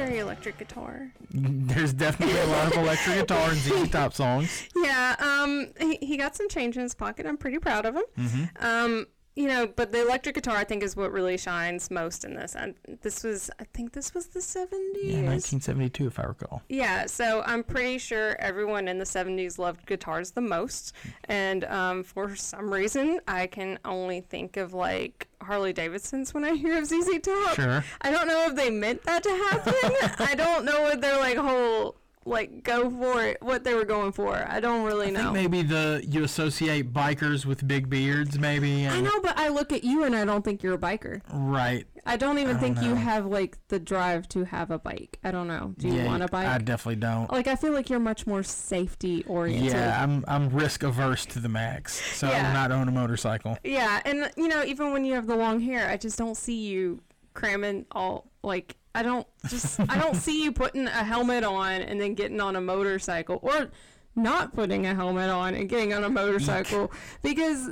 Very 0.06 0.18
electric 0.18 0.58
guitar. 0.58 1.12
There's 1.30 1.92
definitely 1.92 2.38
a 2.40 2.46
lot 2.46 2.72
of 2.72 2.78
electric 2.78 3.16
guitar 3.20 3.50
in 3.50 3.56
ZZ 3.56 3.88
Top 3.90 4.14
songs. 4.14 4.68
Yeah, 4.74 5.16
um, 5.18 5.72
he, 5.78 5.98
he 6.00 6.16
got 6.16 6.36
some 6.36 6.48
change 6.48 6.76
in 6.76 6.82
his 6.82 6.94
pocket. 6.94 7.26
I'm 7.26 7.36
pretty 7.36 7.58
proud 7.58 7.84
of 7.86 7.96
him. 7.96 8.50
Um, 8.60 9.06
you 9.36 9.46
know, 9.46 9.66
but 9.66 9.92
the 9.92 10.02
electric 10.02 10.34
guitar 10.34 10.56
I 10.56 10.64
think 10.64 10.82
is 10.82 10.96
what 10.96 11.12
really 11.12 11.36
shines 11.36 11.90
most 11.90 12.24
in 12.24 12.34
this. 12.34 12.54
And 12.56 12.74
this 13.02 13.22
was, 13.22 13.50
I 13.60 13.64
think 13.72 13.92
this 13.92 14.12
was 14.12 14.26
the 14.26 14.40
70s. 14.40 14.70
Yeah, 15.02 15.22
1972 15.22 16.06
if 16.06 16.18
I 16.18 16.24
recall. 16.24 16.62
Yeah, 16.68 17.06
so 17.06 17.42
I'm 17.46 17.62
pretty 17.62 17.98
sure 17.98 18.36
everyone 18.40 18.88
in 18.88 18.98
the 18.98 19.04
70s 19.04 19.58
loved 19.58 19.86
guitars 19.86 20.32
the 20.32 20.40
most. 20.40 20.94
And 21.24 21.64
um, 21.64 22.02
for 22.02 22.34
some 22.34 22.72
reason, 22.72 23.20
I 23.28 23.46
can 23.46 23.78
only 23.84 24.20
think 24.20 24.56
of 24.56 24.74
like 24.74 25.28
Harley 25.40 25.72
Davidson's 25.72 26.34
when 26.34 26.44
I 26.44 26.54
hear 26.54 26.78
of 26.78 26.86
ZZ 26.86 27.20
Top. 27.22 27.54
Sure. 27.54 27.84
I 28.00 28.10
don't 28.10 28.26
know 28.26 28.46
if 28.46 28.56
they 28.56 28.70
meant 28.70 29.04
that 29.04 29.22
to 29.22 29.30
happen. 29.30 29.74
I 30.26 30.34
don't 30.34 30.64
know 30.64 30.82
what 30.82 31.00
their 31.00 31.18
like 31.18 31.36
whole 31.36 31.96
like 32.26 32.62
go 32.62 32.90
for 32.90 33.24
it, 33.24 33.38
what 33.42 33.64
they 33.64 33.74
were 33.74 33.84
going 33.86 34.12
for. 34.12 34.34
I 34.48 34.60
don't 34.60 34.84
really 34.84 35.08
I 35.08 35.10
know. 35.10 35.32
think 35.32 35.34
maybe 35.34 35.62
the 35.62 36.04
you 36.06 36.22
associate 36.24 36.92
bikers 36.92 37.46
with 37.46 37.66
big 37.66 37.88
beards, 37.88 38.38
maybe. 38.38 38.86
I 38.86 39.00
know, 39.00 39.20
but 39.22 39.38
I 39.38 39.48
look 39.48 39.72
at 39.72 39.84
you 39.84 40.04
and 40.04 40.14
I 40.14 40.24
don't 40.24 40.44
think 40.44 40.62
you're 40.62 40.74
a 40.74 40.78
biker. 40.78 41.22
Right. 41.32 41.86
I 42.06 42.16
don't 42.16 42.38
even 42.38 42.56
I 42.56 42.60
think 42.60 42.76
don't 42.76 42.84
you 42.84 42.90
know. 42.90 42.96
have 43.00 43.26
like 43.26 43.56
the 43.68 43.78
drive 43.78 44.28
to 44.30 44.44
have 44.44 44.70
a 44.70 44.78
bike. 44.78 45.18
I 45.24 45.30
don't 45.30 45.48
know. 45.48 45.74
Do 45.78 45.88
you 45.88 45.94
yeah, 45.94 46.06
want 46.06 46.22
a 46.22 46.28
bike? 46.28 46.46
I 46.46 46.58
definitely 46.58 46.96
don't. 46.96 47.30
like 47.32 47.46
I 47.46 47.56
feel 47.56 47.72
like 47.72 47.88
you're 47.90 47.98
much 48.00 48.26
more 48.26 48.42
safety 48.42 49.24
oriented. 49.26 49.72
Yeah, 49.72 50.02
I'm 50.02 50.24
I'm 50.28 50.50
risk 50.50 50.82
averse 50.82 51.24
to 51.26 51.40
the 51.40 51.48
max, 51.48 51.94
so 52.16 52.26
I 52.28 52.32
Yeah. 52.32 52.46
will 52.48 52.54
not 52.54 52.72
own 52.72 52.88
a 52.88 52.92
motorcycle. 52.92 53.56
Yeah, 53.64 54.00
and 54.04 54.30
you 54.36 54.48
know, 54.48 54.62
even 54.64 54.92
when 54.92 55.04
you 55.04 55.14
have 55.14 55.26
the 55.26 55.36
long 55.36 55.60
hair, 55.60 55.88
I 55.88 55.96
just 55.96 56.18
don't 56.18 56.36
see 56.36 56.58
you 56.66 57.00
cramming 57.34 57.86
all 57.92 58.30
like 58.42 58.76
I 58.94 59.02
don't 59.02 59.26
just 59.48 59.80
I 59.88 59.98
don't 59.98 60.16
see 60.16 60.42
you 60.42 60.52
putting 60.52 60.86
a 60.86 61.04
helmet 61.04 61.44
on 61.44 61.82
and 61.82 62.00
then 62.00 62.14
getting 62.14 62.40
on 62.40 62.56
a 62.56 62.60
motorcycle 62.60 63.38
or 63.42 63.70
not 64.16 64.54
putting 64.54 64.86
a 64.86 64.94
helmet 64.94 65.30
on 65.30 65.54
and 65.54 65.68
getting 65.68 65.94
on 65.94 66.04
a 66.04 66.08
motorcycle 66.08 66.90
because 67.22 67.70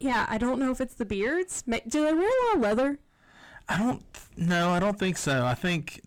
yeah, 0.00 0.26
I 0.28 0.38
don't 0.38 0.58
know 0.58 0.70
if 0.70 0.80
it's 0.80 0.94
the 0.94 1.06
beards. 1.06 1.62
Do 1.62 2.04
they 2.04 2.12
wear 2.12 2.28
a 2.28 2.46
lot 2.46 2.56
of 2.56 2.60
leather? 2.60 2.98
I 3.68 3.78
don't. 3.78 4.02
No, 4.36 4.70
I 4.70 4.78
don't 4.78 4.98
think 4.98 5.16
so. 5.16 5.46
I 5.46 5.54
think 5.54 6.00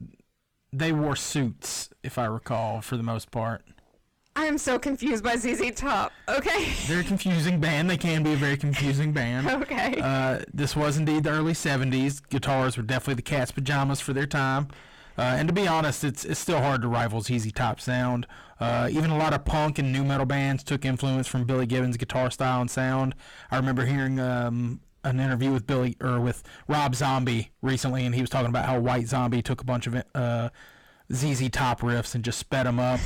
they 0.72 0.92
wore 0.92 1.16
suits, 1.16 1.90
if 2.04 2.18
I 2.18 2.26
recall, 2.26 2.82
for 2.82 2.98
the 2.98 3.04
most 3.04 3.32
part. 3.32 3.64
I 4.38 4.46
am 4.46 4.60
so 4.60 4.78
confused 4.78 5.24
by 5.24 5.36
ZZ 5.36 5.72
Top. 5.72 6.14
Okay. 6.30 6.72
They're 6.86 7.00
a 7.00 7.04
confusing 7.04 7.60
band. 7.60 7.90
They 7.90 7.98
can 7.98 8.22
be 8.22 8.34
a 8.34 8.36
very 8.36 8.56
confusing 8.56 9.12
band. 9.12 9.48
okay. 9.64 10.00
Uh, 10.00 10.42
this 10.54 10.76
was 10.76 10.96
indeed 10.96 11.24
the 11.24 11.32
early 11.32 11.54
70s. 11.54 12.22
Guitars 12.30 12.78
were 12.78 12.84
definitely 12.84 13.16
the 13.16 13.24
cat's 13.24 13.50
pajamas 13.50 14.00
for 14.00 14.14
their 14.14 14.28
time. 14.28 14.68
Uh, 15.18 15.22
and 15.22 15.48
to 15.48 15.54
be 15.56 15.68
honest, 15.68 16.04
it's 16.04 16.24
it's 16.24 16.40
still 16.40 16.62
hard 16.62 16.84
to 16.84 16.88
rival 16.88 17.22
ZZ 17.22 17.52
Top 17.52 17.82
sound. 17.82 18.28
Uh, 18.60 18.88
even 18.92 19.10
a 19.10 19.18
lot 19.18 19.34
of 19.34 19.44
punk 19.44 19.80
and 19.80 19.92
nu 19.92 20.04
metal 20.04 20.28
bands 20.28 20.64
took 20.64 20.86
influence 20.86 21.26
from 21.26 21.46
Billy 21.46 21.66
Gibbons' 21.66 21.98
guitar 21.98 22.30
style 22.30 22.62
and 22.62 22.70
sound. 22.70 23.16
I 23.50 23.56
remember 23.56 23.86
hearing 23.86 24.20
um, 24.20 24.82
an 25.04 25.20
interview 25.20 25.52
with 25.52 25.66
Billy 25.66 25.98
or 26.00 26.20
with 26.20 26.44
Rob 26.68 26.94
Zombie 26.94 27.50
recently, 27.64 28.06
and 28.06 28.14
he 28.14 28.22
was 28.22 28.30
talking 28.30 28.50
about 28.50 28.66
how 28.66 28.80
White 28.80 29.08
Zombie 29.08 29.42
took 29.42 29.62
a 29.62 29.66
bunch 29.66 29.88
of 29.88 30.04
uh, 30.14 30.50
ZZ 31.14 31.50
Top 31.50 31.82
riffs 31.82 32.16
and 32.16 32.24
just 32.24 32.40
sped 32.40 32.66
them 32.66 32.80
up. 32.80 33.00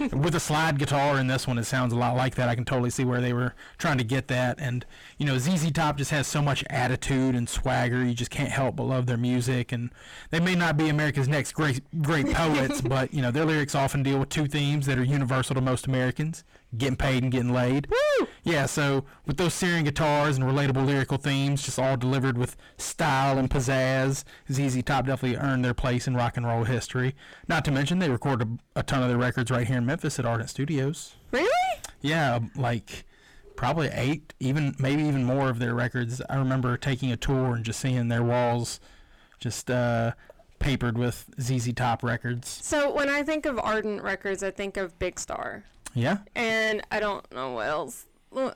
And 0.00 0.12
with 0.22 0.34
a 0.34 0.40
slide 0.40 0.78
guitar 0.78 1.18
in 1.18 1.26
this 1.26 1.46
one, 1.46 1.58
it 1.58 1.64
sounds 1.64 1.92
a 1.92 1.96
lot 1.96 2.16
like 2.16 2.34
that. 2.34 2.48
I 2.48 2.54
can 2.54 2.64
totally 2.64 2.90
see 2.90 3.04
where 3.04 3.20
they 3.20 3.32
were 3.32 3.54
trying 3.78 3.98
to 3.98 4.04
get 4.04 4.28
that. 4.28 4.58
And 4.60 4.84
you 5.18 5.26
know, 5.26 5.38
ZZ 5.38 5.70
Top 5.70 5.96
just 5.96 6.10
has 6.10 6.26
so 6.26 6.42
much 6.42 6.64
attitude 6.68 7.34
and 7.34 7.48
swagger. 7.48 8.04
You 8.04 8.14
just 8.14 8.30
can't 8.30 8.50
help 8.50 8.76
but 8.76 8.84
love 8.84 9.06
their 9.06 9.16
music. 9.16 9.72
And 9.72 9.90
they 10.30 10.40
may 10.40 10.54
not 10.54 10.76
be 10.76 10.88
America's 10.88 11.28
next 11.28 11.52
great 11.52 11.80
great 12.02 12.26
poets, 12.32 12.80
but 12.80 13.12
you 13.14 13.22
know, 13.22 13.30
their 13.30 13.44
lyrics 13.44 13.74
often 13.74 14.02
deal 14.02 14.18
with 14.18 14.28
two 14.28 14.46
themes 14.46 14.86
that 14.86 14.98
are 14.98 15.04
universal 15.04 15.54
to 15.54 15.60
most 15.60 15.86
Americans: 15.86 16.44
getting 16.78 16.96
paid 16.96 17.22
and 17.22 17.32
getting 17.32 17.52
laid. 17.52 17.88
Woo! 17.88 18.26
Yeah, 18.42 18.66
so 18.66 19.04
with 19.26 19.36
those 19.36 19.54
searing 19.54 19.84
guitars 19.84 20.36
and 20.36 20.46
relatable 20.46 20.86
lyrical 20.86 21.18
themes, 21.18 21.62
just 21.62 21.78
all 21.78 21.96
delivered 21.96 22.38
with 22.38 22.56
style 22.78 23.38
and 23.38 23.50
pizzazz, 23.50 24.24
ZZ 24.50 24.82
Top 24.82 25.06
definitely 25.06 25.36
earned 25.36 25.64
their 25.64 25.74
place 25.74 26.06
in 26.06 26.14
rock 26.14 26.36
and 26.36 26.46
roll 26.46 26.64
history. 26.64 27.14
Not 27.48 27.64
to 27.64 27.70
mention, 27.70 27.98
they 27.98 28.10
recorded 28.10 28.58
a 28.74 28.82
ton 28.82 29.02
of 29.02 29.08
their 29.08 29.18
records 29.18 29.50
right 29.50 29.66
here 29.66 29.78
in 29.78 29.86
Memphis 29.86 30.18
at 30.18 30.26
Ardent 30.26 30.50
Studios. 30.50 31.16
Really? 31.32 31.50
Yeah, 32.00 32.38
like 32.54 33.04
probably 33.56 33.88
eight, 33.92 34.34
even 34.38 34.76
maybe 34.78 35.02
even 35.02 35.24
more 35.24 35.48
of 35.48 35.58
their 35.58 35.74
records. 35.74 36.22
I 36.28 36.36
remember 36.36 36.76
taking 36.76 37.10
a 37.10 37.16
tour 37.16 37.54
and 37.54 37.64
just 37.64 37.80
seeing 37.80 38.08
their 38.08 38.22
walls 38.22 38.80
just 39.40 39.70
uh, 39.70 40.12
papered 40.58 40.96
with 40.96 41.26
ZZ 41.40 41.72
Top 41.74 42.02
records. 42.02 42.48
So 42.62 42.92
when 42.92 43.08
I 43.08 43.22
think 43.22 43.46
of 43.46 43.58
Ardent 43.58 44.02
Records, 44.02 44.42
I 44.42 44.50
think 44.50 44.76
of 44.76 44.98
Big 44.98 45.18
Star, 45.18 45.64
Yeah, 45.96 46.18
and 46.34 46.82
I 46.92 47.00
don't 47.00 47.24
know 47.32 47.52
what 47.52 47.66
else. 47.66 48.04
A 48.32 48.54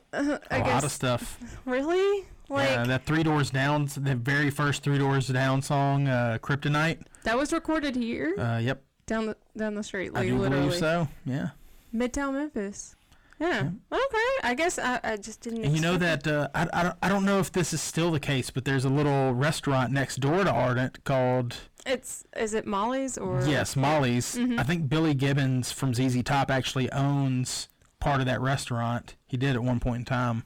lot 0.50 0.85
of 0.85 0.92
stuff. 0.92 1.38
really 1.64 2.26
like 2.50 2.68
yeah, 2.68 2.85
that 2.85 3.07
Three 3.07 3.22
Doors 3.22 3.50
Down, 3.50 3.87
the 3.96 4.14
very 4.14 4.50
first 4.50 4.83
Three 4.83 4.98
Doors 4.98 5.26
Down 5.29 5.62
song, 5.62 6.07
uh, 6.07 6.37
Kryptonite. 6.42 6.98
that 7.24 7.38
was 7.38 7.53
recorded 7.53 7.96
here 7.96 8.35
Uh, 8.38 8.59
yep, 8.59 8.83
down 9.07 9.26
the 9.26 9.37
down 9.57 9.74
the 9.74 9.83
street, 9.83 10.12
I 10.14 10.26
do 10.26 10.37
literally 10.37 10.66
believe 10.66 10.79
so. 10.79 11.09
Yeah. 11.24 11.48
Midtown 11.94 12.35
Memphis. 12.35 12.94
Yeah. 13.40 13.70
Okay. 13.90 14.31
I 14.42 14.55
guess 14.55 14.79
I, 14.79 15.00
I 15.03 15.16
just 15.16 15.40
didn't. 15.40 15.64
And 15.64 15.74
you 15.74 15.81
know 15.81 15.96
that 15.96 16.26
uh, 16.26 16.48
I, 16.55 16.68
I, 16.74 16.83
don't, 16.83 16.96
I 17.03 17.09
don't 17.09 17.24
know 17.24 17.38
if 17.38 17.50
this 17.50 17.72
is 17.72 17.81
still 17.81 18.11
the 18.11 18.20
case, 18.20 18.50
but 18.50 18.66
there's 18.66 18.85
a 18.85 18.90
little 18.90 19.33
restaurant 19.33 19.92
next 19.92 20.16
door 20.16 20.44
to 20.44 20.50
Ardent 20.50 21.03
called. 21.05 21.57
It's 21.87 22.24
is 22.37 22.53
it 22.53 22.66
Molly's 22.66 23.16
or 23.16 23.42
Yes, 23.46 23.74
Molly's. 23.76 24.37
Mm-hmm. 24.37 24.61
I 24.61 24.62
think 24.64 24.90
Billy 24.90 25.14
Gibbons 25.14 25.72
from 25.72 25.94
ZZ 25.94 26.22
Top 26.22 26.50
actually 26.50 26.92
owns 26.92 27.68
part 27.98 28.20
of 28.20 28.26
that 28.26 28.42
restaurant. 28.42 29.16
He 29.26 29.38
did 29.38 29.57
at 29.57 29.62
one 29.62 29.81
point 29.81 30.00
in 30.00 30.05
time. 30.05 30.44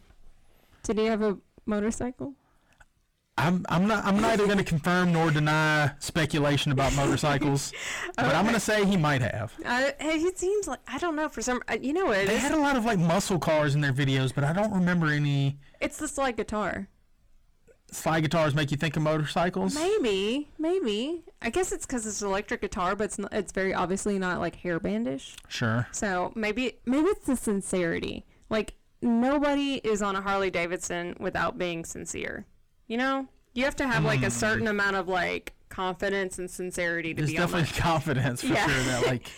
Did 0.85 0.99
he 0.99 1.07
have 1.07 1.23
a 1.23 1.39
motorcycle? 1.67 2.35
I'm 3.37 3.67
I'm 3.69 3.87
not 3.89 4.05
I'm 4.05 4.21
neither 4.21 4.47
going 4.47 4.59
to 4.59 4.65
confirm 4.65 5.13
nor 5.13 5.31
deny 5.31 5.91
speculation 5.99 6.71
about 6.71 6.95
motorcycles, 6.95 7.73
but 8.17 8.27
I'm 8.35 8.45
going 8.45 8.55
to 8.55 8.61
say 8.61 8.85
he 8.85 8.97
might 8.97 9.23
have. 9.23 9.53
Uh, 9.65 9.91
it 9.99 10.39
seems 10.39 10.69
like 10.69 10.79
I 10.87 10.99
don't 10.99 11.17
know 11.17 11.29
for 11.29 11.43
some. 11.43 11.61
uh, 11.69 11.77
You 11.81 11.93
know 11.95 12.07
what 12.07 12.19
it 12.19 12.29
They 12.29 12.39
had 12.39 12.53
a 12.53 12.57
lot 12.57 12.77
of 12.77 12.85
like 12.85 12.99
muscle 12.99 13.39
cars 13.41 13.75
in 13.75 13.81
their 13.81 13.93
videos, 13.93 14.33
but 14.35 14.45
I 14.45 14.53
don't 14.53 14.73
remember 14.73 15.09
any 15.09 15.59
It's 15.81 15.97
the 15.97 16.07
slide 16.07 16.37
guitar. 16.37 16.89
slide 17.91 18.21
guitars 18.21 18.55
make 18.55 18.71
you 18.71 18.77
think 18.77 18.97
of 18.97 19.03
motorcycles. 19.03 19.75
Maybe, 19.75 20.49
maybe. 20.59 21.25
I 21.43 21.51
guess 21.51 21.73
it's 21.73 21.87
because 21.87 22.07
it's 22.07 22.23
an 22.23 22.29
electric 22.29 22.61
guitar, 22.61 22.95
but 22.95 23.05
it's 23.05 23.19
not, 23.19 23.33
it's 23.35 23.51
very 23.53 23.75
obviously 23.75 24.17
not 24.19 24.39
like 24.39 24.63
hairbandish. 24.63 25.35
Sure. 25.49 25.89
So 25.91 26.33
maybe 26.37 26.79
maybe 26.87 27.09
it's 27.09 27.27
the 27.27 27.37
sincerity. 27.37 28.27
Like 28.49 28.75
nobody 29.03 29.75
is 29.83 30.03
on 30.03 30.15
a 30.15 30.21
Harley 30.23 30.51
Davidson 30.51 31.17
without 31.19 31.59
being 31.59 31.85
sincere. 31.85 32.47
You 32.87 32.97
know, 32.99 33.27
you 33.55 33.65
have 33.65 33.77
to 33.77 33.87
have 33.87 34.05
like 34.05 34.23
a 34.23 34.31
certain 34.31 34.67
amount 34.67 34.97
of 34.97 35.09
like 35.09 35.53
confidence 35.69 36.39
and 36.39 36.51
sincerity 36.51 37.15
to 37.15 37.23
There's 37.23 37.31
be 37.33 37.39
on 37.39 37.47
definitely 37.49 37.73
that. 37.73 37.81
confidence 37.81 38.41
for 38.43 38.49
Yeah. 38.49 38.67
sure 38.67 38.83
that 38.85 39.07
like 39.07 39.29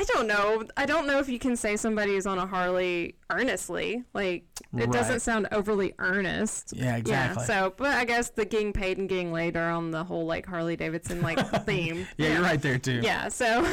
I 0.00 0.04
don't 0.14 0.28
know. 0.28 0.62
I 0.76 0.86
don't 0.86 1.08
know 1.08 1.18
if 1.18 1.28
you 1.28 1.40
can 1.40 1.56
say 1.56 1.76
somebody 1.76 2.14
is 2.14 2.24
on 2.24 2.38
a 2.38 2.46
Harley 2.46 3.16
earnestly. 3.30 4.04
Like 4.14 4.44
it 4.76 4.92
doesn't 4.92 5.20
sound 5.20 5.48
overly 5.50 5.92
earnest. 5.98 6.72
yeah 6.76 6.96
exactly. 6.96 7.42
Yeah, 7.42 7.46
so 7.46 7.74
but 7.76 7.88
I 7.94 8.04
guess 8.04 8.30
the 8.30 8.44
getting 8.44 8.72
paid 8.72 8.98
and 8.98 9.08
getting 9.08 9.32
laid 9.32 9.56
are 9.56 9.70
on 9.70 9.90
the 9.90 10.04
whole 10.04 10.24
like 10.24 10.46
Harley 10.46 10.76
Davidson 10.76 11.20
like 11.20 11.38
theme. 11.66 12.06
yeah, 12.16 12.34
you're 12.34 12.42
right 12.42 12.62
there 12.62 12.78
too. 12.78 13.00
Yeah, 13.02 13.28
so 13.28 13.66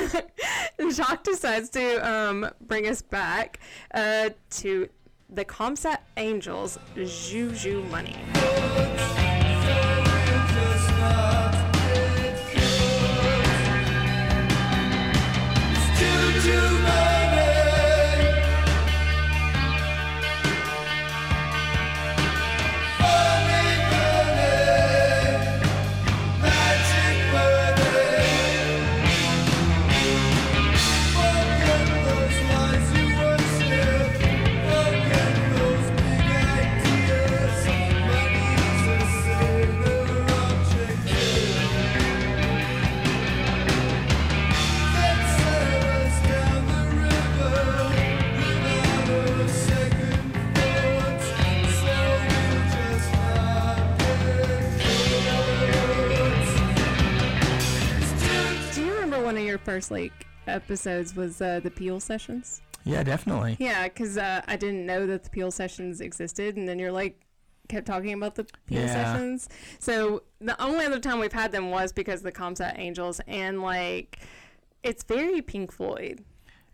Jacques 0.92 1.24
decides 1.24 1.70
to 1.72 2.10
um, 2.12 2.50
bring 2.62 2.88
us 2.88 3.02
back 3.04 3.60
uh, 3.94 4.30
to 4.52 4.90
the 5.30 5.46
Comsat 5.46 5.98
Angels 6.18 6.80
Juju 6.96 7.84
Money. 7.92 8.16
Do 16.46 17.15
first 59.66 59.92
like 59.92 60.14
episodes 60.48 61.16
was 61.16 61.42
uh, 61.42 61.60
the 61.62 61.72
Peel 61.72 62.00
sessions? 62.00 62.62
Yeah, 62.86 63.04
definitely. 63.04 63.58
Yeah, 63.60 63.84
because 63.88 64.18
uh, 64.18 64.42
I 64.48 64.56
didn't 64.56 64.86
know 64.86 65.08
that 65.08 65.24
the 65.24 65.30
Peel 65.30 65.52
sessions 65.52 66.02
existed, 66.02 66.56
and 66.56 66.68
then 66.68 66.78
you're 66.80 66.92
like 66.92 67.20
kept 67.68 67.88
talking 67.88 68.14
about 68.14 68.36
the 68.36 68.44
Peel 68.68 68.82
Yeah. 68.82 68.94
sessions. 69.14 69.50
So 69.80 70.24
the 70.40 70.62
only 70.62 70.86
other 70.86 71.00
time 71.00 71.20
we've 71.20 71.34
had 71.34 71.52
them 71.52 71.72
was 71.72 71.92
because 71.92 72.20
of 72.20 72.24
the 72.26 72.32
Comsat 72.32 72.78
Angels, 72.78 73.20
and 73.28 73.62
like 73.62 74.20
it's 74.84 75.04
very 75.04 75.42
Pink 75.42 75.72
Floyd. 75.72 76.24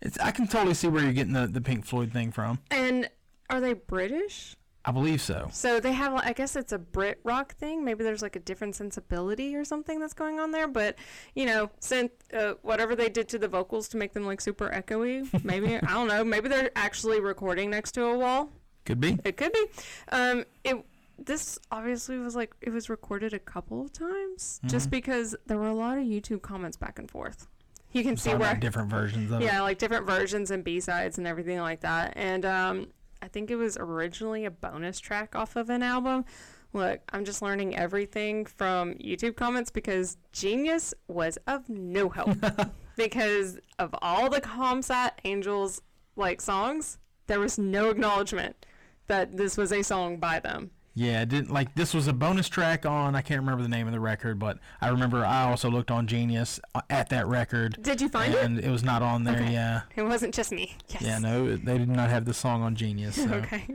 It's 0.02 0.18
I 0.20 0.32
can 0.32 0.48
totally 0.48 0.74
see 0.74 0.90
where 0.90 1.02
you're 1.04 1.14
getting 1.14 1.34
the, 1.34 1.48
the 1.48 1.62
Pink 1.62 1.86
Floyd 1.86 2.12
thing 2.12 2.32
from. 2.32 2.60
And 2.70 3.10
are 3.50 3.62
they 3.62 3.74
British? 3.74 4.58
I 4.84 4.92
believe 4.92 5.22
so. 5.22 5.48
So 5.52 5.80
they 5.80 5.94
have, 5.94 6.14
I 6.14 6.34
guess 6.34 6.56
it's 6.56 6.72
a 6.72 6.80
Brit 6.80 7.20
rock 7.24 7.56
thing. 7.56 7.86
Maybe 7.86 8.04
there's 8.04 8.22
like 8.22 8.36
a 8.36 8.40
different 8.40 8.76
sensibility 8.76 9.56
or 9.56 9.64
something 9.64 10.00
that's 10.00 10.14
going 10.14 10.40
on 10.40 10.52
there. 10.52 10.68
But 10.68 10.96
you 11.36 11.46
know, 11.46 11.70
synth, 11.80 12.12
uh, 12.34 12.56
whatever 12.64 12.96
they 12.96 13.10
did 13.10 13.28
to 13.30 13.40
the 13.40 13.48
vocals 13.48 13.88
to 13.90 13.98
make 13.98 14.14
them 14.14 14.26
like 14.26 14.42
super 14.42 14.70
echoey. 14.70 15.28
Maybe 15.44 15.76
I 15.76 15.80
don't 15.80 16.08
know. 16.08 16.24
Maybe 16.24 16.50
they're 16.50 16.72
actually 16.76 17.20
recording 17.20 17.70
next 17.70 17.92
to 17.94 18.06
a 18.06 18.18
wall. 18.18 18.50
Could 18.86 19.00
be. 19.00 19.20
It 19.24 19.38
could 19.38 19.54
be. 19.54 19.66
Um, 20.12 20.46
it 20.64 20.84
this 21.24 21.60
obviously 21.72 22.18
was 22.18 22.36
like 22.36 22.56
it 22.62 22.72
was 22.72 22.90
recorded 22.90 23.34
a 23.34 23.40
couple 23.40 23.82
of 23.82 23.94
times 23.94 24.60
just 24.66 24.90
because 24.90 25.36
there 25.46 25.58
were 25.58 25.68
a 25.68 25.74
lot 25.76 26.00
of 26.00 26.04
YouTube 26.04 26.42
comments 26.42 26.78
back 26.78 26.98
and 26.98 27.10
forth. 27.10 27.48
You 27.92 28.04
can 28.04 28.16
see 28.18 28.34
where 28.34 28.56
different 28.56 28.90
versions 28.90 29.32
of 29.32 29.42
it. 29.42 29.46
yeah, 29.46 29.62
like 29.62 29.78
different 29.78 30.08
versions 30.08 30.50
and 30.50 30.64
B 30.64 30.80
sides 30.80 31.18
and 31.18 31.28
everything 31.28 31.60
like 31.60 31.82
that. 31.82 32.14
And 32.16 32.46
um, 32.46 32.88
I 33.22 33.28
think 33.28 33.52
it 33.52 33.56
was 33.56 33.78
originally 33.78 34.46
a 34.46 34.52
bonus 34.52 35.00
track 35.00 35.36
off 35.36 35.56
of 35.56 35.70
an 35.70 35.84
album. 35.84 36.26
Look, 36.74 37.02
I'm 37.12 37.26
just 37.26 37.42
learning 37.42 37.76
everything 37.76 38.46
from 38.46 38.94
YouTube 38.96 39.36
comments 39.36 39.70
because 39.70 40.18
Genius 40.32 40.94
was 41.08 41.38
of 41.48 41.70
no 41.70 42.10
help. 42.10 42.38
because 42.96 43.60
of 43.78 43.94
all 44.02 44.30
the 44.30 44.42
Comsat 44.42 45.12
Angels 45.26 45.82
like 46.16 46.40
songs, 46.42 46.98
there 47.28 47.40
was 47.40 47.58
no 47.58 47.90
acknowledgement 47.90 48.66
that 49.08 49.36
this 49.36 49.58
was 49.58 49.72
a 49.74 49.82
song 49.84 50.18
by 50.18 50.40
them. 50.40 50.72
Yeah, 50.94 51.22
it 51.22 51.30
didn't 51.30 51.52
like 51.52 51.74
this 51.76 51.94
was 51.94 52.08
a 52.08 52.14
bonus 52.14 52.50
track 52.50 52.86
on 52.86 53.16
I 53.16 53.22
can't 53.22 53.40
remember 53.40 53.64
the 53.64 53.70
name 53.70 53.88
of 53.88 53.94
the 53.94 54.00
record, 54.00 54.40
but 54.40 54.60
I 54.82 54.90
remember 54.90 55.26
I 55.26 55.44
also 55.50 55.70
looked 55.70 55.90
on 55.90 56.06
Genius 56.06 56.60
uh, 56.76 56.82
at 56.90 57.10
that 57.10 57.28
record. 57.28 57.78
Did 57.82 58.02
you 58.02 58.10
find 58.10 58.34
it? 58.34 58.44
and 58.44 58.60
it? 58.60 58.70
was 58.70 58.84
not 58.84 59.02
on 59.02 59.24
there. 59.24 59.36
Okay. 59.36 59.54
Yeah. 59.54 59.82
It 59.96 60.04
wasn't 60.04 60.34
just 60.34 60.52
me. 60.52 60.76
Yes. 60.90 61.02
Yeah, 61.02 61.20
no, 61.20 61.56
they 61.56 61.78
did 61.78 61.88
not 61.90 62.10
have 62.10 62.26
the 62.26 62.34
song 62.34 62.62
on 62.62 62.76
Genius. 62.76 63.16
So. 63.16 63.24
Okay. 63.32 63.66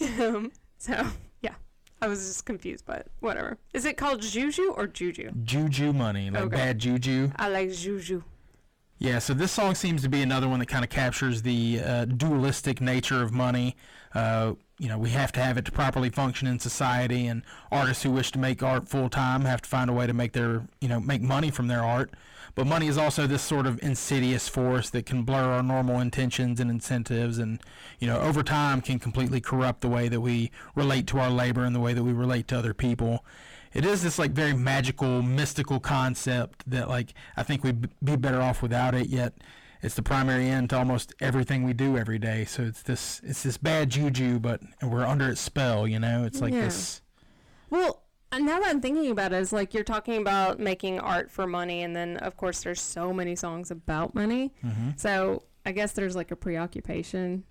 um, 0.20 0.50
so 0.78 1.06
yeah, 1.42 1.54
I 2.00 2.06
was 2.08 2.20
just 2.26 2.46
confused, 2.46 2.84
but 2.86 3.08
whatever. 3.20 3.58
Is 3.74 3.84
it 3.84 3.98
called 3.98 4.22
Juju 4.22 4.70
or 4.70 4.86
Juju? 4.86 5.30
Juju 5.44 5.92
money, 5.92 6.30
like 6.30 6.44
Okay. 6.44 6.56
bad 6.56 6.78
juju. 6.78 7.30
I 7.36 7.48
like 7.48 7.72
Juju. 7.72 8.22
Yeah, 8.98 9.18
so 9.18 9.34
this 9.34 9.50
song 9.50 9.74
seems 9.74 10.00
to 10.02 10.08
be 10.08 10.22
another 10.22 10.48
one 10.48 10.60
that 10.60 10.68
kind 10.68 10.84
of 10.84 10.90
captures 10.90 11.42
the 11.42 11.80
uh, 11.84 12.04
dualistic 12.04 12.80
nature 12.80 13.20
of 13.20 13.32
money. 13.32 13.76
Uh, 14.14 14.52
you 14.82 14.88
know, 14.88 14.98
we 14.98 15.10
have 15.10 15.30
to 15.30 15.40
have 15.40 15.56
it 15.56 15.64
to 15.66 15.70
properly 15.70 16.10
function 16.10 16.48
in 16.48 16.58
society, 16.58 17.28
and 17.28 17.42
artists 17.70 18.02
who 18.02 18.10
wish 18.10 18.32
to 18.32 18.38
make 18.40 18.64
art 18.64 18.88
full 18.88 19.08
time 19.08 19.44
have 19.44 19.62
to 19.62 19.68
find 19.68 19.88
a 19.88 19.92
way 19.92 20.08
to 20.08 20.12
make 20.12 20.32
their, 20.32 20.66
you 20.80 20.88
know, 20.88 20.98
make 20.98 21.22
money 21.22 21.52
from 21.52 21.68
their 21.68 21.84
art. 21.84 22.10
But 22.56 22.66
money 22.66 22.88
is 22.88 22.98
also 22.98 23.28
this 23.28 23.42
sort 23.42 23.64
of 23.68 23.80
insidious 23.80 24.48
force 24.48 24.90
that 24.90 25.06
can 25.06 25.22
blur 25.22 25.52
our 25.52 25.62
normal 25.62 26.00
intentions 26.00 26.58
and 26.58 26.68
incentives, 26.68 27.38
and 27.38 27.60
you 28.00 28.08
know, 28.08 28.18
over 28.18 28.42
time 28.42 28.80
can 28.80 28.98
completely 28.98 29.40
corrupt 29.40 29.82
the 29.82 29.88
way 29.88 30.08
that 30.08 30.20
we 30.20 30.50
relate 30.74 31.06
to 31.06 31.20
our 31.20 31.30
labor 31.30 31.62
and 31.64 31.76
the 31.76 31.80
way 31.80 31.94
that 31.94 32.02
we 32.02 32.12
relate 32.12 32.48
to 32.48 32.58
other 32.58 32.74
people 32.74 33.24
it 33.74 33.86
is 33.86 34.02
this 34.02 34.18
like 34.18 34.32
very 34.32 34.52
magical 34.52 35.22
mystical 35.22 35.80
concept 35.80 36.62
that 36.68 36.90
like 36.90 37.14
i 37.38 37.42
think 37.42 37.64
we'd 37.64 37.88
be 38.04 38.16
better 38.16 38.42
off 38.42 38.60
without 38.60 38.94
it 38.94 39.08
yet 39.08 39.32
it's 39.82 39.94
the 39.96 40.02
primary 40.02 40.48
end 40.48 40.70
to 40.70 40.78
almost 40.78 41.12
everything 41.20 41.64
we 41.64 41.72
do 41.72 41.96
every 41.98 42.18
day 42.18 42.44
so 42.44 42.62
it's 42.62 42.82
this 42.82 43.20
it's 43.24 43.42
this 43.42 43.56
bad 43.58 43.90
juju 43.90 44.38
but 44.38 44.60
we're 44.82 45.04
under 45.04 45.28
its 45.28 45.40
spell 45.40 45.86
you 45.88 45.98
know 45.98 46.24
it's 46.24 46.40
like 46.40 46.52
Yeah. 46.54 46.62
this 46.62 47.00
Well, 47.70 48.02
now 48.32 48.60
that 48.60 48.68
I'm 48.68 48.80
thinking 48.80 49.10
about 49.10 49.32
it, 49.32 49.36
it's 49.42 49.52
like 49.52 49.74
you're 49.74 49.84
talking 49.84 50.16
about 50.20 50.58
making 50.58 51.00
art 51.00 51.30
for 51.30 51.46
money, 51.46 51.82
and 51.82 51.94
then 51.94 52.16
of 52.18 52.36
course 52.36 52.62
there's 52.62 52.80
so 52.80 53.12
many 53.12 53.34
songs 53.36 53.70
about 53.70 54.14
money. 54.14 54.52
Mm-hmm. 54.64 54.90
So 54.96 55.42
I 55.66 55.72
guess 55.72 55.92
there's 55.92 56.16
like 56.16 56.30
a 56.30 56.36
preoccupation 56.36 57.44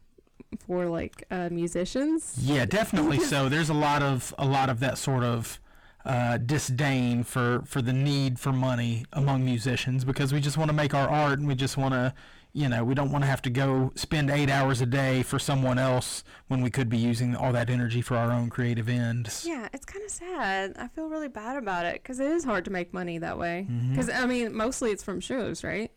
for 0.67 0.85
like 0.87 1.23
uh, 1.31 1.49
musicians. 1.51 2.33
yeah 2.41 2.65
definitely 2.65 3.19
so 3.19 3.47
there's 3.47 3.69
a 3.69 3.73
lot 3.75 4.01
of 4.01 4.33
a 4.37 4.45
lot 4.45 4.69
of 4.69 4.79
that 4.79 4.97
sort 4.97 5.23
of 5.23 5.59
uh, 6.05 6.37
disdain 6.37 7.23
for 7.23 7.61
for 7.65 7.81
the 7.81 7.93
need 7.93 8.39
for 8.39 8.51
money 8.51 9.05
among 9.13 9.43
musicians 9.45 10.03
because 10.03 10.33
we 10.33 10.39
just 10.39 10.57
want 10.57 10.69
to 10.69 10.73
make 10.75 10.93
our 10.93 11.07
art 11.09 11.39
and 11.39 11.47
we 11.47 11.55
just 11.55 11.77
want 11.77 11.93
to 11.93 12.13
you 12.53 12.67
know 12.67 12.83
we 12.83 12.93
don't 12.93 13.11
want 13.11 13.23
to 13.23 13.27
have 13.29 13.41
to 13.41 13.49
go 13.49 13.91
spend 13.95 14.29
eight 14.29 14.49
hours 14.49 14.81
a 14.81 14.85
day 14.85 15.23
for 15.23 15.39
someone 15.39 15.77
else 15.79 16.23
when 16.47 16.61
we 16.61 16.69
could 16.69 16.89
be 16.89 16.97
using 16.97 17.35
all 17.35 17.53
that 17.53 17.69
energy 17.69 18.01
for 18.01 18.17
our 18.17 18.31
own 18.31 18.49
creative 18.49 18.89
ends 18.89 19.45
Yeah, 19.47 19.67
it's 19.73 19.85
kind 19.85 20.03
of 20.03 20.11
sad. 20.11 20.73
I 20.77 20.87
feel 20.89 21.07
really 21.07 21.29
bad 21.29 21.55
about 21.57 21.85
it 21.85 22.01
because 22.01 22.19
it 22.19 22.27
is 22.29 22.43
hard 22.43 22.65
to 22.65 22.71
make 22.71 22.93
money 22.93 23.17
that 23.19 23.37
way. 23.37 23.67
Because 23.89 24.09
I 24.09 24.25
mean, 24.25 24.53
mostly 24.55 24.91
it's 24.91 25.03
from 25.03 25.19
shows, 25.21 25.63
right? 25.63 25.91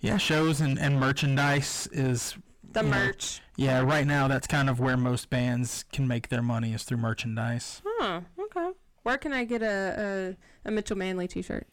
Yeah, 0.00 0.16
shows 0.16 0.60
and, 0.60 0.76
and 0.78 0.98
merchandise 0.98 1.88
is 1.92 2.36
The 2.72 2.82
you 2.82 2.90
know, 2.90 2.96
merch. 2.96 3.40
yeah, 3.56 3.80
right 3.82 4.06
now 4.06 4.26
that's 4.26 4.48
kind 4.48 4.68
of 4.68 4.80
where 4.80 4.96
most 4.96 5.30
bands 5.30 5.84
can 5.92 6.08
make 6.08 6.28
their 6.30 6.42
money 6.42 6.72
is 6.74 6.82
through 6.82 6.96
merchandise. 6.98 7.80
Huh. 7.86 8.22
Okay. 8.40 8.70
Where 9.02 9.18
can 9.18 9.32
I 9.32 9.44
get 9.44 9.62
a 9.62 10.36
a, 10.64 10.68
a 10.68 10.70
Mitchell 10.70 10.96
Manley 10.96 11.28
T-shirt? 11.28 11.66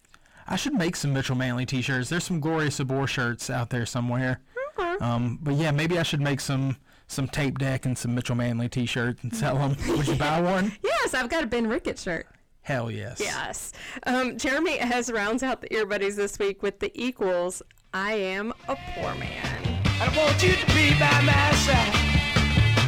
I 0.50 0.56
should 0.56 0.74
make 0.74 0.96
some 0.96 1.12
Mitchell 1.12 1.36
Manley 1.36 1.64
t-shirts. 1.64 2.08
There's 2.08 2.24
some 2.24 2.40
Gloria 2.40 2.72
Sabor 2.72 3.06
shirts 3.06 3.50
out 3.50 3.70
there 3.70 3.86
somewhere. 3.86 4.40
Okay. 4.78 4.96
Um, 5.04 5.38
but 5.40 5.54
yeah, 5.54 5.70
maybe 5.70 5.96
I 5.98 6.02
should 6.02 6.20
make 6.20 6.40
some 6.40 6.76
some 7.06 7.28
tape 7.28 7.58
deck 7.58 7.86
and 7.86 7.96
some 7.96 8.14
Mitchell 8.14 8.36
Manley 8.36 8.68
t-shirts 8.68 9.22
and 9.22 9.34
sell 9.34 9.56
them. 9.56 9.76
Would 9.96 10.08
you 10.08 10.16
buy 10.16 10.40
one? 10.40 10.72
Yes, 10.82 11.14
I've 11.14 11.28
got 11.28 11.44
a 11.44 11.46
Ben 11.46 11.66
Rickett 11.68 11.98
shirt. 11.98 12.26
Hell 12.62 12.90
yes. 12.90 13.20
Yes. 13.20 13.72
Um, 14.06 14.36
Jeremy 14.36 14.76
has 14.78 15.10
rounds 15.10 15.42
out 15.42 15.60
the 15.60 15.68
earbuddies 15.68 16.16
this 16.16 16.38
week 16.38 16.62
with 16.62 16.78
the 16.78 16.92
equals. 16.94 17.62
I 17.94 18.12
am 18.12 18.52
a 18.68 18.76
poor 18.94 19.14
man. 19.14 19.80
I 20.00 20.16
want 20.16 20.42
you 20.42 20.52
to 20.54 20.66
be 20.66 20.90
by 20.98 21.20
my 21.22 21.50
side. 21.52 21.92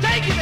Thank 0.03 0.27
you, 0.29 0.35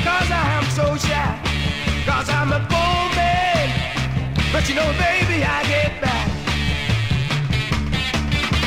because 0.00 0.30
I 0.30 0.44
am 0.58 0.64
so 0.70 0.96
shy. 0.96 1.30
Cause 2.06 2.28
I'm 2.30 2.52
a 2.52 2.60
poor 2.72 3.02
man. 3.16 3.68
But 4.52 4.66
you 4.68 4.74
know, 4.74 4.90
baby, 4.96 5.44
I 5.44 5.58
get 5.68 6.00
back. 6.00 6.28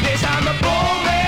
Yes, 0.03 0.23
I'm 0.23 0.47
a 0.47 0.55
poor 0.61 1.05
man. 1.05 1.22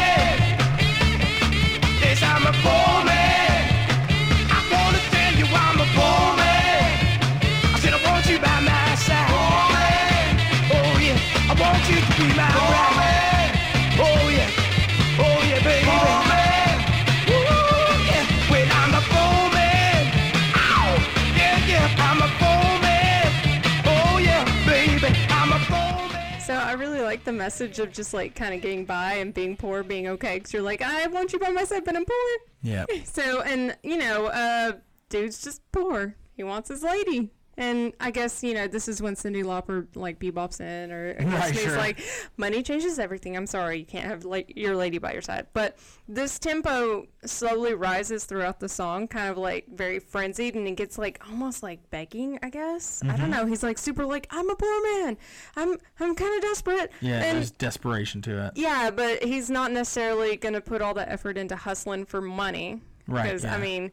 Message 27.46 27.78
of 27.78 27.92
just 27.92 28.12
like 28.12 28.34
kind 28.34 28.56
of 28.56 28.62
getting 28.62 28.86
by 28.86 29.14
and 29.14 29.32
being 29.32 29.56
poor, 29.56 29.84
being 29.84 30.08
okay. 30.08 30.38
Because 30.38 30.52
you're 30.52 30.64
like, 30.64 30.82
I 30.82 31.06
want 31.06 31.32
you 31.32 31.38
by 31.38 31.50
my 31.50 31.64
side, 31.64 31.86
but 31.86 31.96
I'm 31.96 32.06
poor. 32.06 32.38
Yeah. 32.64 32.86
So, 33.06 33.42
and 33.42 33.78
you 33.84 33.98
know, 33.98 34.26
uh, 34.26 34.72
dude's 35.10 35.44
just 35.44 35.62
poor. 35.72 36.16
He 36.36 36.44
wants 36.44 36.70
his 36.70 36.82
lady. 36.82 37.30
And 37.58 37.94
I 38.02 38.12
guess, 38.12 38.44
you 38.44 38.54
know, 38.54 38.68
this 38.68 38.88
is 38.90 39.02
when 39.02 39.16
Cyndi 39.16 39.44
Lauper 39.44 39.88
like 39.96 40.20
bebops 40.20 40.60
in 40.60 40.92
or, 40.92 41.16
or 41.18 41.26
Right, 41.26 41.52
he's 41.54 41.62
sure. 41.64 41.78
like, 41.78 42.02
money 42.36 42.62
changes 42.62 43.00
everything. 43.00 43.38
I'm 43.38 43.48
sorry, 43.48 43.80
you 43.80 43.86
can't 43.86 44.06
have 44.06 44.26
like 44.26 44.52
your 44.58 44.76
lady 44.76 44.98
by 44.98 45.14
your 45.14 45.22
side. 45.22 45.48
But 45.54 45.78
this 46.08 46.38
tempo 46.38 47.08
slowly 47.24 47.74
rises 47.74 48.26
throughout 48.26 48.60
the 48.60 48.68
song, 48.68 49.08
kind 49.08 49.30
of 49.30 49.38
like 49.38 49.66
very 49.74 50.00
frenzied, 50.00 50.56
and 50.56 50.68
it 50.68 50.76
gets 50.76 50.98
like 50.98 51.22
almost 51.30 51.64
like 51.64 51.90
begging, 51.92 52.38
I 52.44 52.50
guess. 52.50 53.02
I 53.04 53.08
Mm-hmm. 53.08 53.22
don't 53.22 53.30
know. 53.32 53.46
He's 53.46 53.64
like 53.64 53.78
super 53.78 54.06
like, 54.06 54.28
I'm 54.32 54.50
a 54.50 54.56
poor 54.56 54.84
man. 55.04 55.18
I'm 55.56 55.78
I'm 56.00 56.14
kind 56.16 56.36
of 56.36 56.42
desperate. 56.42 56.92
Yeah, 57.00 57.22
And 57.24 57.38
there's 57.38 57.52
desperation 57.52 58.22
to 58.24 58.48
it. 58.48 58.52
yeah, 58.56 58.92
but 58.92 59.24
he's 59.24 59.50
not 59.50 59.72
necessarily 59.72 60.36
going 60.36 60.56
to 60.56 60.62
put 60.62 60.82
all 60.82 60.94
the 60.94 61.10
effort 61.10 61.38
into 61.38 61.56
hustling 61.56 62.06
for 62.06 62.20
money. 62.22 62.82
Right, 63.08 63.24
Because, 63.26 63.44
yeah. 63.44 63.56
I 63.56 63.60
mean, 63.60 63.92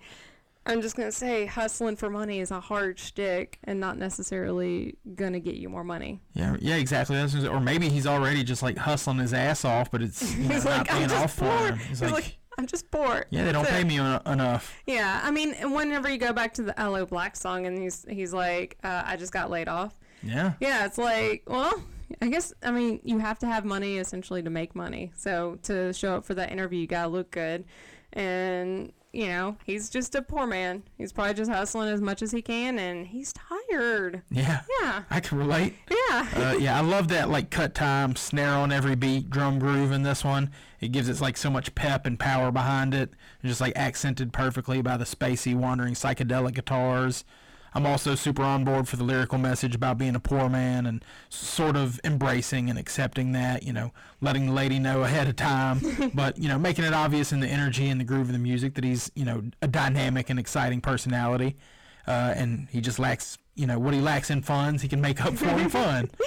I'm 0.65 0.81
just 0.81 0.95
going 0.97 1.09
to 1.09 1.13
say 1.17 1.47
hustling 1.47 1.97
for 1.97 2.09
money 2.09 2.39
is 2.41 2.51
a 2.53 2.61
hard 2.61 2.99
shtick 2.99 3.59
and 3.65 3.81
not 3.81 3.99
necessarily 3.99 4.97
going 5.15 5.33
to 5.33 5.41
get 5.41 5.57
you 5.57 5.69
more 5.69 5.83
money. 5.83 6.21
Yeah, 6.35 6.57
yeah, 6.61 6.77
exactly. 6.77 7.17
Or 7.49 7.59
maybe 7.61 7.89
he's 7.89 8.07
already 8.07 8.45
just 8.45 8.63
like 8.63 8.77
hustling 8.79 9.19
his 9.19 9.33
ass 9.35 9.65
off, 9.65 9.91
but 9.91 10.03
it's 10.03 10.35
you 10.37 10.45
know, 10.49 10.55
He's 10.55 10.65
not 10.65 10.79
like, 10.79 10.91
I'm 10.93 10.97
paying 10.99 11.09
just 11.09 11.23
off 11.25 11.33
for 11.35 11.45
poor. 11.47 11.67
him. 11.69 11.79
He's, 11.79 11.89
He's 11.89 12.03
like, 12.03 12.13
like, 12.13 12.39
I'm 12.59 12.67
just 12.67 12.91
poor. 12.93 13.25
yeah, 13.31 13.45
they 13.45 13.51
don't 13.53 13.65
That's 13.65 13.75
pay 13.75 13.81
it." 13.81 13.87
me 13.87 13.99
en- 13.99 14.21
enough. 14.27 14.73
Yeah, 14.87 15.21
I 15.25 15.31
mean, 15.33 15.55
whenever 15.73 16.09
you 16.09 16.19
go 16.19 16.33
back 16.33 16.55
to 16.55 16.63
the 16.63 16.79
Aloe 16.79 17.07
Blacc 17.07 17.37
song 17.37 17.67
and 17.67 17.77
he's 17.79 18.07
he's 18.09 18.33
like, 18.33 18.77
uh, 18.85 19.03
I 19.05 19.17
just 19.17 19.33
got 19.33 19.51
laid 19.51 19.69
off. 19.69 19.95
Yeah. 20.23 20.53
Yeah, 20.61 20.85
it's 20.87 20.99
like, 20.99 21.43
well, 21.49 21.83
I 22.21 22.29
guess 22.29 22.53
I 22.63 22.71
mean 22.71 23.01
you 23.03 23.19
have 23.19 23.39
to 23.41 23.47
have 23.47 23.65
money 23.65 23.99
essentially 23.99 24.43
to 24.45 24.51
make 24.51 24.77
money. 24.77 25.11
So 25.17 25.59
to 25.63 25.93
show 25.93 26.15
up 26.15 26.25
for 26.25 26.35
that 26.35 26.53
interview, 26.53 26.79
you 26.81 26.87
gotta 26.87 27.09
look 27.09 27.31
good, 27.33 27.65
and 28.13 28.93
you 29.13 29.27
know 29.27 29.57
he's 29.65 29.91
just 29.91 30.15
a 30.15 30.23
poor 30.23 30.47
man. 30.47 30.83
He's 30.97 31.13
probably 31.13 31.35
just 31.35 31.51
hustling 31.51 31.89
as 31.91 32.01
much 32.01 32.23
as 32.23 32.31
he 32.33 32.43
can, 32.43 32.79
and 32.79 33.07
he's 33.07 33.33
tired. 33.33 34.23
Yeah. 34.31 34.63
Yeah, 34.81 35.03
I 35.11 35.21
can 35.21 35.39
relate. 35.39 35.75
yeah, 35.91 36.27
Uh, 36.35 36.57
yeah, 36.59 36.77
I 36.79 36.81
love 36.83 37.09
that 37.09 37.29
like 37.31 37.51
cut 37.51 37.75
time, 37.75 38.17
snare 38.17 38.55
on 38.55 38.73
every 38.73 38.95
beat, 38.97 39.31
drum 39.31 39.59
groove 39.59 39.93
in 39.93 40.03
this 40.03 40.25
one. 40.25 40.51
It 40.81 40.93
gives 40.93 41.09
it 41.09 41.21
like 41.21 41.37
so 41.37 41.51
much 41.51 41.75
pep 41.75 42.07
and 42.07 42.19
power 42.19 42.51
behind 42.51 42.95
it, 42.95 43.11
and 43.43 43.49
just 43.49 43.61
like 43.61 43.77
accented 43.77 44.33
perfectly 44.33 44.83
by 44.83 44.97
the 44.97 45.05
spacey, 45.05 45.55
wandering 45.55 45.95
psychedelic 45.95 46.55
guitars. 46.55 47.25
I'm 47.75 47.87
also 47.87 48.15
super 48.15 48.43
on 48.43 48.65
board 48.65 48.89
for 48.89 48.97
the 48.97 49.05
lyrical 49.05 49.39
message 49.39 49.75
about 49.75 49.99
being 49.99 50.15
a 50.15 50.21
poor 50.21 50.49
man 50.49 50.87
and 50.87 51.05
sort 51.29 51.77
of 51.77 52.01
embracing 52.05 52.69
and 52.69 52.79
accepting 52.79 53.33
that, 53.33 53.63
you 53.63 53.73
know, 53.73 53.93
letting 54.21 54.47
the 54.47 54.53
lady 54.53 54.79
know 54.79 55.03
ahead 55.03 55.29
of 55.29 55.37
time, 55.37 55.81
but 56.15 56.39
you 56.39 56.49
know, 56.49 56.59
making 56.59 56.85
it 56.85 56.93
obvious 56.93 57.33
in 57.33 57.41
the 57.41 57.49
energy 57.49 57.89
and 57.89 58.01
the 58.01 58.05
groove 58.05 58.29
of 58.29 58.33
the 58.33 58.39
music 58.39 58.75
that 58.75 58.85
he's, 58.85 59.11
you 59.15 59.25
know, 59.25 59.43
a 59.63 59.69
dynamic 59.69 60.29
and 60.31 60.39
exciting 60.39 60.81
personality. 60.81 61.57
Uh, 62.07 62.35
and 62.37 62.69
he 62.71 62.81
just 62.81 62.99
lacks, 62.99 63.39
you 63.55 63.67
know, 63.67 63.79
what 63.79 63.95
he 63.95 64.01
lacks 64.01 64.31
in 64.31 64.43
funds, 64.43 64.83
he 64.83 64.89
can 64.89 65.01
make 65.01 65.25
up 65.25 65.35
for 65.35 65.49
in 65.49 65.69
fun. 65.69 66.11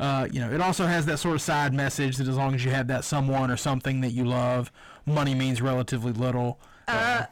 Uh, 0.00 0.26
you 0.32 0.40
know, 0.40 0.50
it 0.50 0.60
also 0.60 0.84
has 0.86 1.06
that 1.06 1.18
sort 1.18 1.36
of 1.36 1.40
side 1.40 1.72
message 1.72 2.16
that 2.16 2.26
as 2.26 2.36
long 2.36 2.56
as 2.56 2.64
you 2.64 2.72
have 2.72 2.88
that 2.88 3.04
someone 3.04 3.52
or 3.52 3.56
something 3.56 4.00
that 4.00 4.10
you 4.10 4.24
love, 4.24 4.72
money 5.06 5.32
means 5.32 5.62
relatively 5.62 6.10
little. 6.12 6.58
Uh, 6.88 7.26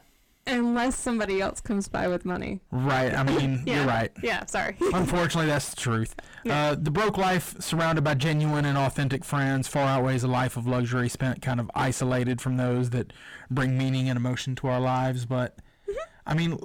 unless 0.51 0.95
somebody 0.95 1.41
else 1.41 1.61
comes 1.61 1.87
by 1.87 2.07
with 2.07 2.25
money. 2.25 2.61
Right. 2.71 3.13
I 3.13 3.23
mean, 3.23 3.63
Yeah, 3.65 3.77
you're 3.77 3.87
right. 3.87 4.11
Yeah, 4.21 4.45
sorry. 4.45 4.75
Unfortunately, 4.93 5.47
that's 5.47 5.69
the 5.71 5.81
truth. 5.81 6.15
Uh, 6.49 6.75
the 6.75 6.91
broke 6.91 7.17
life, 7.17 7.55
surrounded 7.59 8.03
by 8.03 8.13
genuine 8.15 8.65
and 8.65 8.77
authentic 8.77 9.23
friends, 9.23 9.67
far 9.67 9.87
outweighs 9.87 10.23
a 10.23 10.27
life 10.27 10.57
of 10.57 10.67
luxury 10.67 11.09
spent 11.09 11.41
kind 11.41 11.59
of 11.59 11.69
isolated 11.75 12.41
from 12.41 12.57
those 12.57 12.89
that 12.91 13.13
bring 13.49 13.77
meaning 13.77 14.09
and 14.09 14.17
emotion 14.17 14.55
to 14.55 14.67
our 14.67 14.79
lives. 14.79 15.25
But, 15.25 15.57
I 16.25 16.33
mean, 16.33 16.57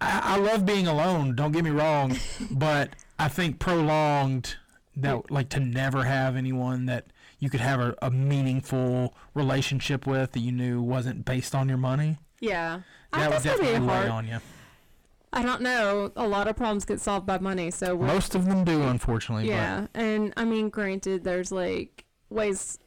I, 0.00 0.20
I 0.22 0.36
love 0.38 0.64
being 0.64 0.86
alone, 0.86 1.34
don't 1.34 1.52
get 1.52 1.64
me 1.64 1.70
wrong, 1.70 2.16
but 2.50 2.90
I 3.18 3.28
think 3.28 3.58
prolonged, 3.58 4.56
that 4.96 5.30
like 5.30 5.48
to 5.50 5.60
never 5.60 6.04
have 6.04 6.34
anyone 6.36 6.86
that 6.86 7.06
you 7.38 7.48
could 7.48 7.60
have 7.60 7.78
a, 7.80 7.94
a 8.02 8.10
meaningful 8.10 9.14
relationship 9.34 10.06
with 10.06 10.32
that 10.32 10.40
you 10.40 10.50
knew 10.50 10.82
wasn't 10.82 11.24
based 11.24 11.54
on 11.54 11.68
your 11.68 11.78
money, 11.78 12.18
yeah, 12.40 12.80
that 13.12 13.30
would 13.30 13.34
guess 13.34 13.42
that'd 13.44 13.60
be 13.60 13.66
definitely 13.66 13.88
weigh 13.88 14.08
on 14.08 14.26
you. 14.26 14.38
I 15.32 15.42
don't 15.42 15.60
know. 15.60 16.10
A 16.16 16.26
lot 16.26 16.48
of 16.48 16.56
problems 16.56 16.84
get 16.84 17.00
solved 17.00 17.26
by 17.26 17.38
money, 17.38 17.70
so 17.70 17.94
we're 17.94 18.06
Most 18.06 18.34
of 18.34 18.46
them 18.46 18.64
do, 18.64 18.82
unfortunately. 18.82 19.48
Yeah, 19.48 19.86
and 19.94 20.32
I 20.36 20.44
mean, 20.44 20.70
granted, 20.70 21.24
there's 21.24 21.52
like 21.52 22.04
ways. 22.30 22.78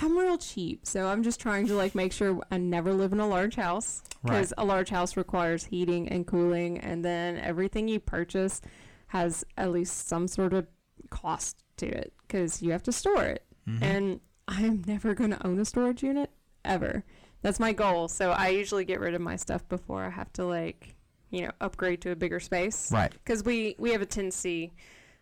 I'm 0.00 0.16
real 0.16 0.38
cheap, 0.38 0.86
so 0.86 1.08
I'm 1.08 1.22
just 1.22 1.40
trying 1.40 1.66
to 1.66 1.74
like 1.74 1.94
make 1.94 2.12
sure 2.12 2.40
I 2.50 2.58
never 2.58 2.94
live 2.94 3.12
in 3.12 3.20
a 3.20 3.26
large 3.26 3.56
house 3.56 4.02
because 4.22 4.54
a 4.56 4.64
large 4.64 4.90
house 4.90 5.16
requires 5.16 5.64
heating 5.64 6.08
and 6.08 6.26
cooling, 6.26 6.78
and 6.78 7.04
then 7.04 7.38
everything 7.38 7.88
you 7.88 8.00
purchase 8.00 8.60
has 9.08 9.44
at 9.58 9.70
least 9.70 10.08
some 10.08 10.28
sort 10.28 10.54
of 10.54 10.66
cost 11.10 11.62
to 11.76 11.86
it 11.86 12.12
because 12.26 12.62
you 12.62 12.70
have 12.72 12.82
to 12.84 12.92
store 12.92 13.24
it. 13.24 13.44
Mm-hmm. 13.68 13.84
And 13.84 14.20
I 14.48 14.62
am 14.62 14.82
never 14.86 15.14
going 15.14 15.30
to 15.30 15.46
own 15.46 15.58
a 15.60 15.64
storage 15.64 16.02
unit 16.02 16.30
ever. 16.64 17.04
That's 17.42 17.60
my 17.60 17.72
goal. 17.72 18.08
So 18.08 18.30
I 18.30 18.48
usually 18.48 18.84
get 18.84 19.00
rid 19.00 19.14
of 19.14 19.20
my 19.20 19.36
stuff 19.36 19.68
before 19.68 20.02
I 20.04 20.10
have 20.10 20.32
to 20.34 20.44
like, 20.46 20.94
you 21.30 21.42
know, 21.42 21.50
upgrade 21.60 22.00
to 22.02 22.10
a 22.10 22.16
bigger 22.16 22.40
space 22.40 22.90
right. 22.92 23.10
because 23.12 23.42
we 23.44 23.74
we 23.78 23.90
have 23.92 24.02
a 24.02 24.06
tendency 24.06 24.72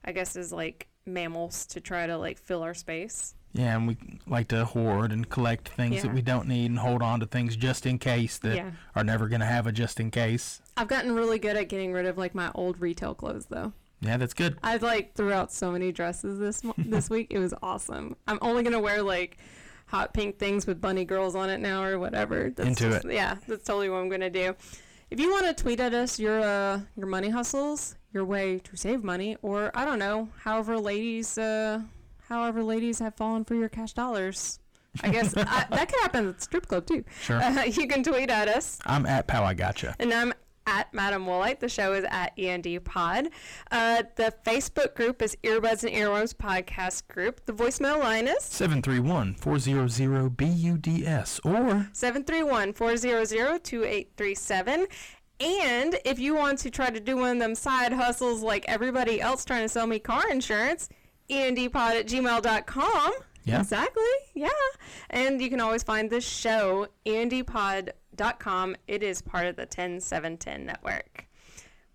i 0.04 0.12
guess 0.12 0.34
as 0.34 0.50
like 0.52 0.88
mammals 1.06 1.66
to 1.66 1.78
try 1.80 2.06
to 2.06 2.16
like 2.16 2.38
fill 2.38 2.62
our 2.62 2.72
space 2.74 3.34
Yeah, 3.52 3.76
and 3.76 3.86
we 3.86 3.96
like 4.26 4.48
to 4.48 4.64
hoard 4.64 5.12
and 5.12 5.28
collect 5.28 5.68
things 5.68 5.96
Yeah. 5.96 6.02
that 6.04 6.14
we 6.14 6.22
don't 6.22 6.48
need 6.48 6.66
and 6.70 6.78
hold 6.78 7.02
on 7.02 7.20
to 7.20 7.26
things 7.26 7.54
just 7.54 7.84
in 7.86 7.98
case 7.98 8.38
that 8.38 8.56
Yeah. 8.56 8.70
are 8.96 9.04
never 9.04 9.28
going 9.28 9.40
to 9.40 9.46
have 9.46 9.66
a 9.66 9.72
just 9.72 10.00
in 10.00 10.10
case. 10.10 10.62
i've 10.76 10.88
gotten 10.88 11.12
really 11.14 11.38
good 11.38 11.56
at 11.56 11.68
getting 11.68 11.92
rid 11.92 12.06
of 12.06 12.16
like 12.18 12.34
my 12.34 12.50
old 12.54 12.80
retail 12.80 13.14
clothes 13.14 13.46
though 13.50 13.72
Yeah, 14.00 14.16
that's 14.16 14.32
good. 14.34 14.56
i 14.62 14.78
like 14.78 15.14
threw 15.14 15.32
out 15.32 15.52
so 15.52 15.70
many 15.70 15.92
dresses 15.92 16.38
this 16.38 16.62
this 16.78 17.10
week 17.14 17.26
it 17.30 17.38
was 17.38 17.52
awesome 17.62 18.16
i'm 18.26 18.38
only 18.40 18.62
gonna 18.62 18.80
wear 18.80 19.02
like 19.02 19.36
hot 19.90 20.14
pink 20.14 20.38
things 20.38 20.66
with 20.66 20.80
bunny 20.80 21.04
girls 21.04 21.34
on 21.34 21.50
it 21.50 21.58
now 21.60 21.82
or 21.82 21.98
whatever 21.98 22.50
that's 22.54 22.68
Into 22.68 22.90
just- 22.90 23.04
it. 23.04 23.12
yeah 23.12 23.36
that's 23.48 23.64
totally 23.64 23.88
what 23.90 23.96
i'm 23.98 24.08
gonna 24.08 24.30
do 24.30 24.54
if 25.10 25.18
you 25.18 25.30
want 25.30 25.44
to 25.46 25.62
tweet 25.62 25.80
at 25.80 25.92
us 25.94 26.18
your 26.18 26.40
uh 26.40 26.80
your 26.96 27.06
money 27.06 27.28
hustles 27.28 27.96
your 28.12 28.24
way 28.24 28.58
to 28.58 28.76
save 28.76 29.04
money, 29.04 29.36
or 29.40 29.70
I 29.72 29.84
don't 29.84 30.00
know, 30.00 30.28
however 30.40 30.76
ladies, 30.76 31.38
uh, 31.38 31.80
however 32.28 32.60
ladies 32.64 32.98
have 32.98 33.14
fallen 33.14 33.44
for 33.44 33.54
your 33.54 33.68
cash 33.68 33.92
dollars. 33.92 34.58
I 35.04 35.10
guess 35.10 35.32
I, 35.36 35.66
that 35.70 35.88
could 35.88 36.00
happen 36.00 36.26
at 36.26 36.36
the 36.38 36.42
strip 36.42 36.66
club 36.66 36.86
too. 36.86 37.04
Sure. 37.22 37.36
Uh, 37.40 37.62
you 37.66 37.86
can 37.86 38.02
tweet 38.02 38.28
at 38.28 38.48
us 38.48 38.80
I'm 38.84 39.06
at 39.06 39.28
Pow 39.28 39.44
I 39.44 39.54
Gotcha. 39.54 39.94
and 40.00 40.12
I'm 40.12 40.32
at 40.70 40.94
Madam 40.94 41.26
Woolite. 41.26 41.58
The 41.58 41.68
show 41.68 41.92
is 41.94 42.04
at 42.08 42.32
END 42.38 42.84
Pod. 42.84 43.28
Uh, 43.70 44.04
the 44.16 44.32
Facebook 44.46 44.94
group 44.94 45.20
is 45.20 45.36
Earbuds 45.42 45.82
and 45.82 45.92
Earworms 45.92 46.32
Podcast 46.32 47.08
Group. 47.08 47.44
The 47.44 47.52
voicemail 47.52 47.98
line 47.98 48.28
is 48.28 48.44
731 48.44 49.34
400 49.34 50.36
BUDS 50.36 51.40
or 51.44 51.88
731 51.92 52.72
400 52.72 53.64
2837. 53.64 54.86
And 55.40 55.98
if 56.04 56.18
you 56.18 56.34
want 56.34 56.58
to 56.60 56.70
try 56.70 56.90
to 56.90 57.00
do 57.00 57.16
one 57.16 57.32
of 57.32 57.38
them 57.38 57.54
side 57.54 57.92
hustles 57.92 58.42
like 58.42 58.64
everybody 58.68 59.20
else 59.20 59.44
trying 59.44 59.62
to 59.62 59.68
sell 59.68 59.86
me 59.86 59.98
car 59.98 60.30
insurance, 60.30 60.88
endpod 61.28 61.98
at 61.98 62.06
gmail.com. 62.06 63.12
Yeah. 63.44 63.60
Exactly. 63.60 64.02
Yeah. 64.34 64.48
And 65.08 65.40
you 65.40 65.48
can 65.48 65.60
always 65.60 65.82
find 65.82 66.10
this 66.10 66.28
show, 66.28 66.88
endpod.com. 68.20 68.76
It 68.86 69.02
is 69.02 69.22
part 69.22 69.46
of 69.46 69.56
the 69.56 69.66
10710 69.66 70.66
network. 70.66 71.26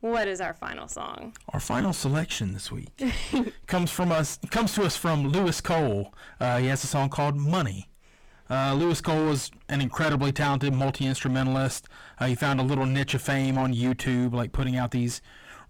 What 0.02 0.28
is 0.28 0.42
our 0.42 0.54
final 0.54 0.88
song? 0.88 1.36
Our 1.50 1.60
final 1.60 1.94
selection 1.94 2.54
this 2.54 2.72
week 2.72 2.90
comes 3.68 3.90
from 3.90 4.12
us 4.12 4.38
comes 4.52 4.74
to 4.76 4.84
us 4.84 4.96
from 4.96 5.28
Louis 5.30 5.60
Cole. 5.62 6.14
Uh, 6.40 6.60
he 6.60 6.68
has 6.68 6.84
a 6.84 6.88
song 6.88 7.10
called 7.10 7.36
Money. 7.36 7.90
Uh, 8.48 8.76
Louis 8.76 9.02
Cole 9.02 9.26
was 9.26 9.50
an 9.70 9.82
incredibly 9.82 10.32
talented 10.32 10.74
multi 10.74 11.08
instrumentalist. 11.08 11.88
Uh, 12.20 12.28
he 12.28 12.36
found 12.36 12.60
a 12.60 12.64
little 12.64 12.86
niche 12.86 13.16
of 13.16 13.22
fame 13.22 13.58
on 13.58 13.74
YouTube, 13.74 14.34
like 14.34 14.52
putting 14.52 14.76
out 14.76 14.92
these 14.92 15.22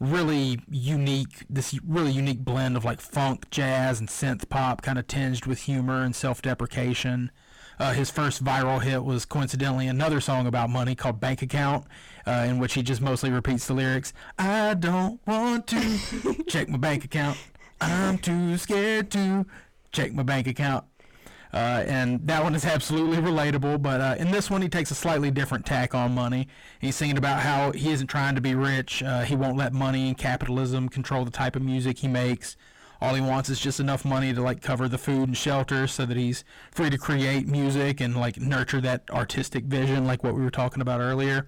really 0.01 0.59
unique, 0.69 1.45
this 1.49 1.79
really 1.87 2.11
unique 2.11 2.39
blend 2.39 2.75
of 2.75 2.83
like 2.83 2.99
funk, 2.99 3.49
jazz, 3.49 4.01
and 4.01 4.09
synth 4.09 4.49
pop, 4.49 4.81
kind 4.81 4.99
of 4.99 5.07
tinged 5.07 5.45
with 5.45 5.61
humor 5.61 6.01
and 6.01 6.13
self 6.13 6.41
deprecation. 6.41 7.31
Uh, 7.79 7.93
his 7.93 8.09
first 8.09 8.43
viral 8.43 8.81
hit 8.81 9.03
was 9.03 9.25
coincidentally 9.25 9.87
another 9.87 10.21
song 10.21 10.47
about 10.47 10.69
money 10.69 10.95
called 10.95 11.19
Bank 11.19 11.41
Account, 11.41 11.85
uh, 12.25 12.45
in 12.47 12.59
which 12.59 12.73
he 12.73 12.81
just 12.81 13.01
mostly 13.01 13.31
repeats 13.31 13.67
the 13.67 13.73
lyrics 13.73 14.13
I 14.39 14.73
don't 14.75 15.19
want 15.27 15.67
to 15.67 16.43
check 16.47 16.69
my 16.69 16.77
bank 16.77 17.03
account. 17.03 17.37
I'm 17.81 18.17
too 18.17 18.57
scared 18.57 19.11
to 19.11 19.45
check 19.91 20.13
my 20.13 20.23
bank 20.23 20.47
account. 20.47 20.85
Uh, 21.53 21.85
and 21.87 22.25
that 22.27 22.43
one 22.43 22.53
is 22.53 22.65
absolutely 22.65 23.17
relatable. 23.17 23.81
But 23.81 24.01
uh, 24.01 24.15
in 24.19 24.29
this 24.31 24.49
one, 24.49 24.61
he 24.61 24.67
takes 24.67 24.91
a 24.91 24.95
slightly 24.95 25.31
different 25.31 25.65
tack 25.65 25.95
on 25.95 26.13
money. 26.13 26.49
He's 26.79 26.97
singing 26.97 27.17
about 27.17 27.39
how 27.39 27.71
he 27.71 27.91
isn't 27.91 28.07
trying 28.07 28.35
to 28.35 28.41
be 28.41 28.55
rich. 28.55 29.01
Uh, 29.01 29.21
he 29.21 29.37
won't 29.37 29.55
let 29.55 29.71
money 29.71 30.09
and 30.09 30.17
capitalism 30.17 30.89
control 30.89 31.23
the 31.23 31.31
type 31.31 31.55
of 31.55 31.61
music 31.61 31.99
he 31.99 32.09
makes. 32.09 32.57
All 33.01 33.13
he 33.15 33.21
wants 33.21 33.49
is 33.49 33.59
just 33.59 33.79
enough 33.79 34.05
money 34.05 34.33
to 34.33 34.41
like 34.41 34.61
cover 34.61 34.87
the 34.87 34.97
food 34.97 35.27
and 35.27 35.37
shelter, 35.37 35.87
so 35.87 36.05
that 36.05 36.17
he's 36.17 36.43
free 36.71 36.89
to 36.89 36.97
create 36.97 37.47
music 37.47 37.99
and 38.01 38.15
like 38.15 38.39
nurture 38.39 38.81
that 38.81 39.03
artistic 39.11 39.65
vision, 39.65 40.05
like 40.05 40.23
what 40.23 40.35
we 40.35 40.41
were 40.41 40.51
talking 40.51 40.81
about 40.81 41.01
earlier. 41.01 41.47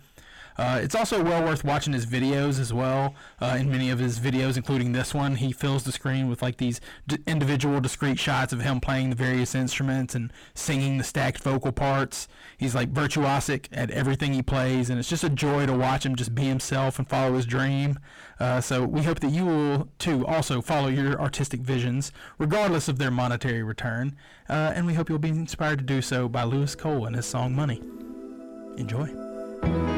Uh, 0.58 0.80
it's 0.82 0.96
also 0.96 1.24
well 1.24 1.44
worth 1.44 1.64
watching 1.64 1.94
his 1.94 2.06
videos 2.06 2.60
as 2.60 2.74
well. 2.74 3.14
Uh, 3.40 3.58
in 3.60 3.70
many 3.70 3.90
of 3.90 4.00
his 4.00 4.20
videos, 4.20 4.58
including 4.58 4.92
this 4.92 5.14
one, 5.14 5.36
he 5.36 5.52
fills 5.52 5.84
the 5.84 5.92
screen 5.92 6.28
with 6.28 6.42
like 6.42 6.58
these 6.58 6.82
d- 7.08 7.18
individual, 7.28 7.80
discrete 7.80 8.20
shots 8.20 8.52
of 8.52 8.62
him 8.62 8.80
playing 8.80 9.10
the 9.10 9.16
various 9.16 9.54
instruments 9.54 10.16
and 10.16 10.32
singing 10.54 10.98
the 10.98 11.04
stacked 11.04 11.44
vocal 11.44 11.72
parts. 11.72 12.28
He's 12.58 12.74
like 12.74 12.92
virtuosic 12.92 13.68
at 13.72 13.92
everything 13.92 14.34
he 14.34 14.42
plays, 14.42 14.90
and 14.90 15.00
it's 15.00 15.10
just 15.10 15.24
a 15.24 15.30
joy 15.30 15.66
to 15.66 15.74
watch 15.74 16.06
him 16.06 16.16
just 16.16 16.34
be 16.34 16.46
himself 16.46 16.98
and 16.98 17.08
follow 17.08 17.36
his 17.36 17.46
dream. 17.46 18.00
Uh, 18.40 18.62
so 18.62 18.86
we 18.86 19.04
hope 19.04 19.20
that 19.20 19.32
you 19.32 19.46
will 19.46 19.90
too 20.00 20.26
also 20.26 20.62
follow 20.62 20.88
your 20.88 21.20
artistic 21.20 21.62
visions, 21.62 22.12
regardless 22.38 22.88
of 22.88 22.98
their 22.98 23.12
monetary 23.12 23.64
return. 23.64 24.16
Uh, 24.50 24.72
and 24.76 24.86
we 24.86 24.94
hope 24.94 25.10
you'll 25.10 25.20
be 25.20 25.30
inspired 25.30 25.80
to 25.80 25.86
do 25.86 26.02
so 26.02 26.28
by 26.28 26.44
Louis 26.44 26.74
Cole 26.76 27.06
and 27.06 27.16
his 27.16 27.26
song 27.26 27.56
"Money." 27.56 27.82
Enjoy. 28.78 29.97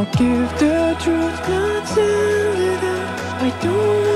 I'll 0.00 0.06
give 0.16 0.48
the 0.58 0.96
truth, 0.98 1.48
not 1.50 1.86
send 1.86 2.58
it 2.58 2.84
up. 2.84 3.42
I 3.42 3.50
don't. 3.62 4.09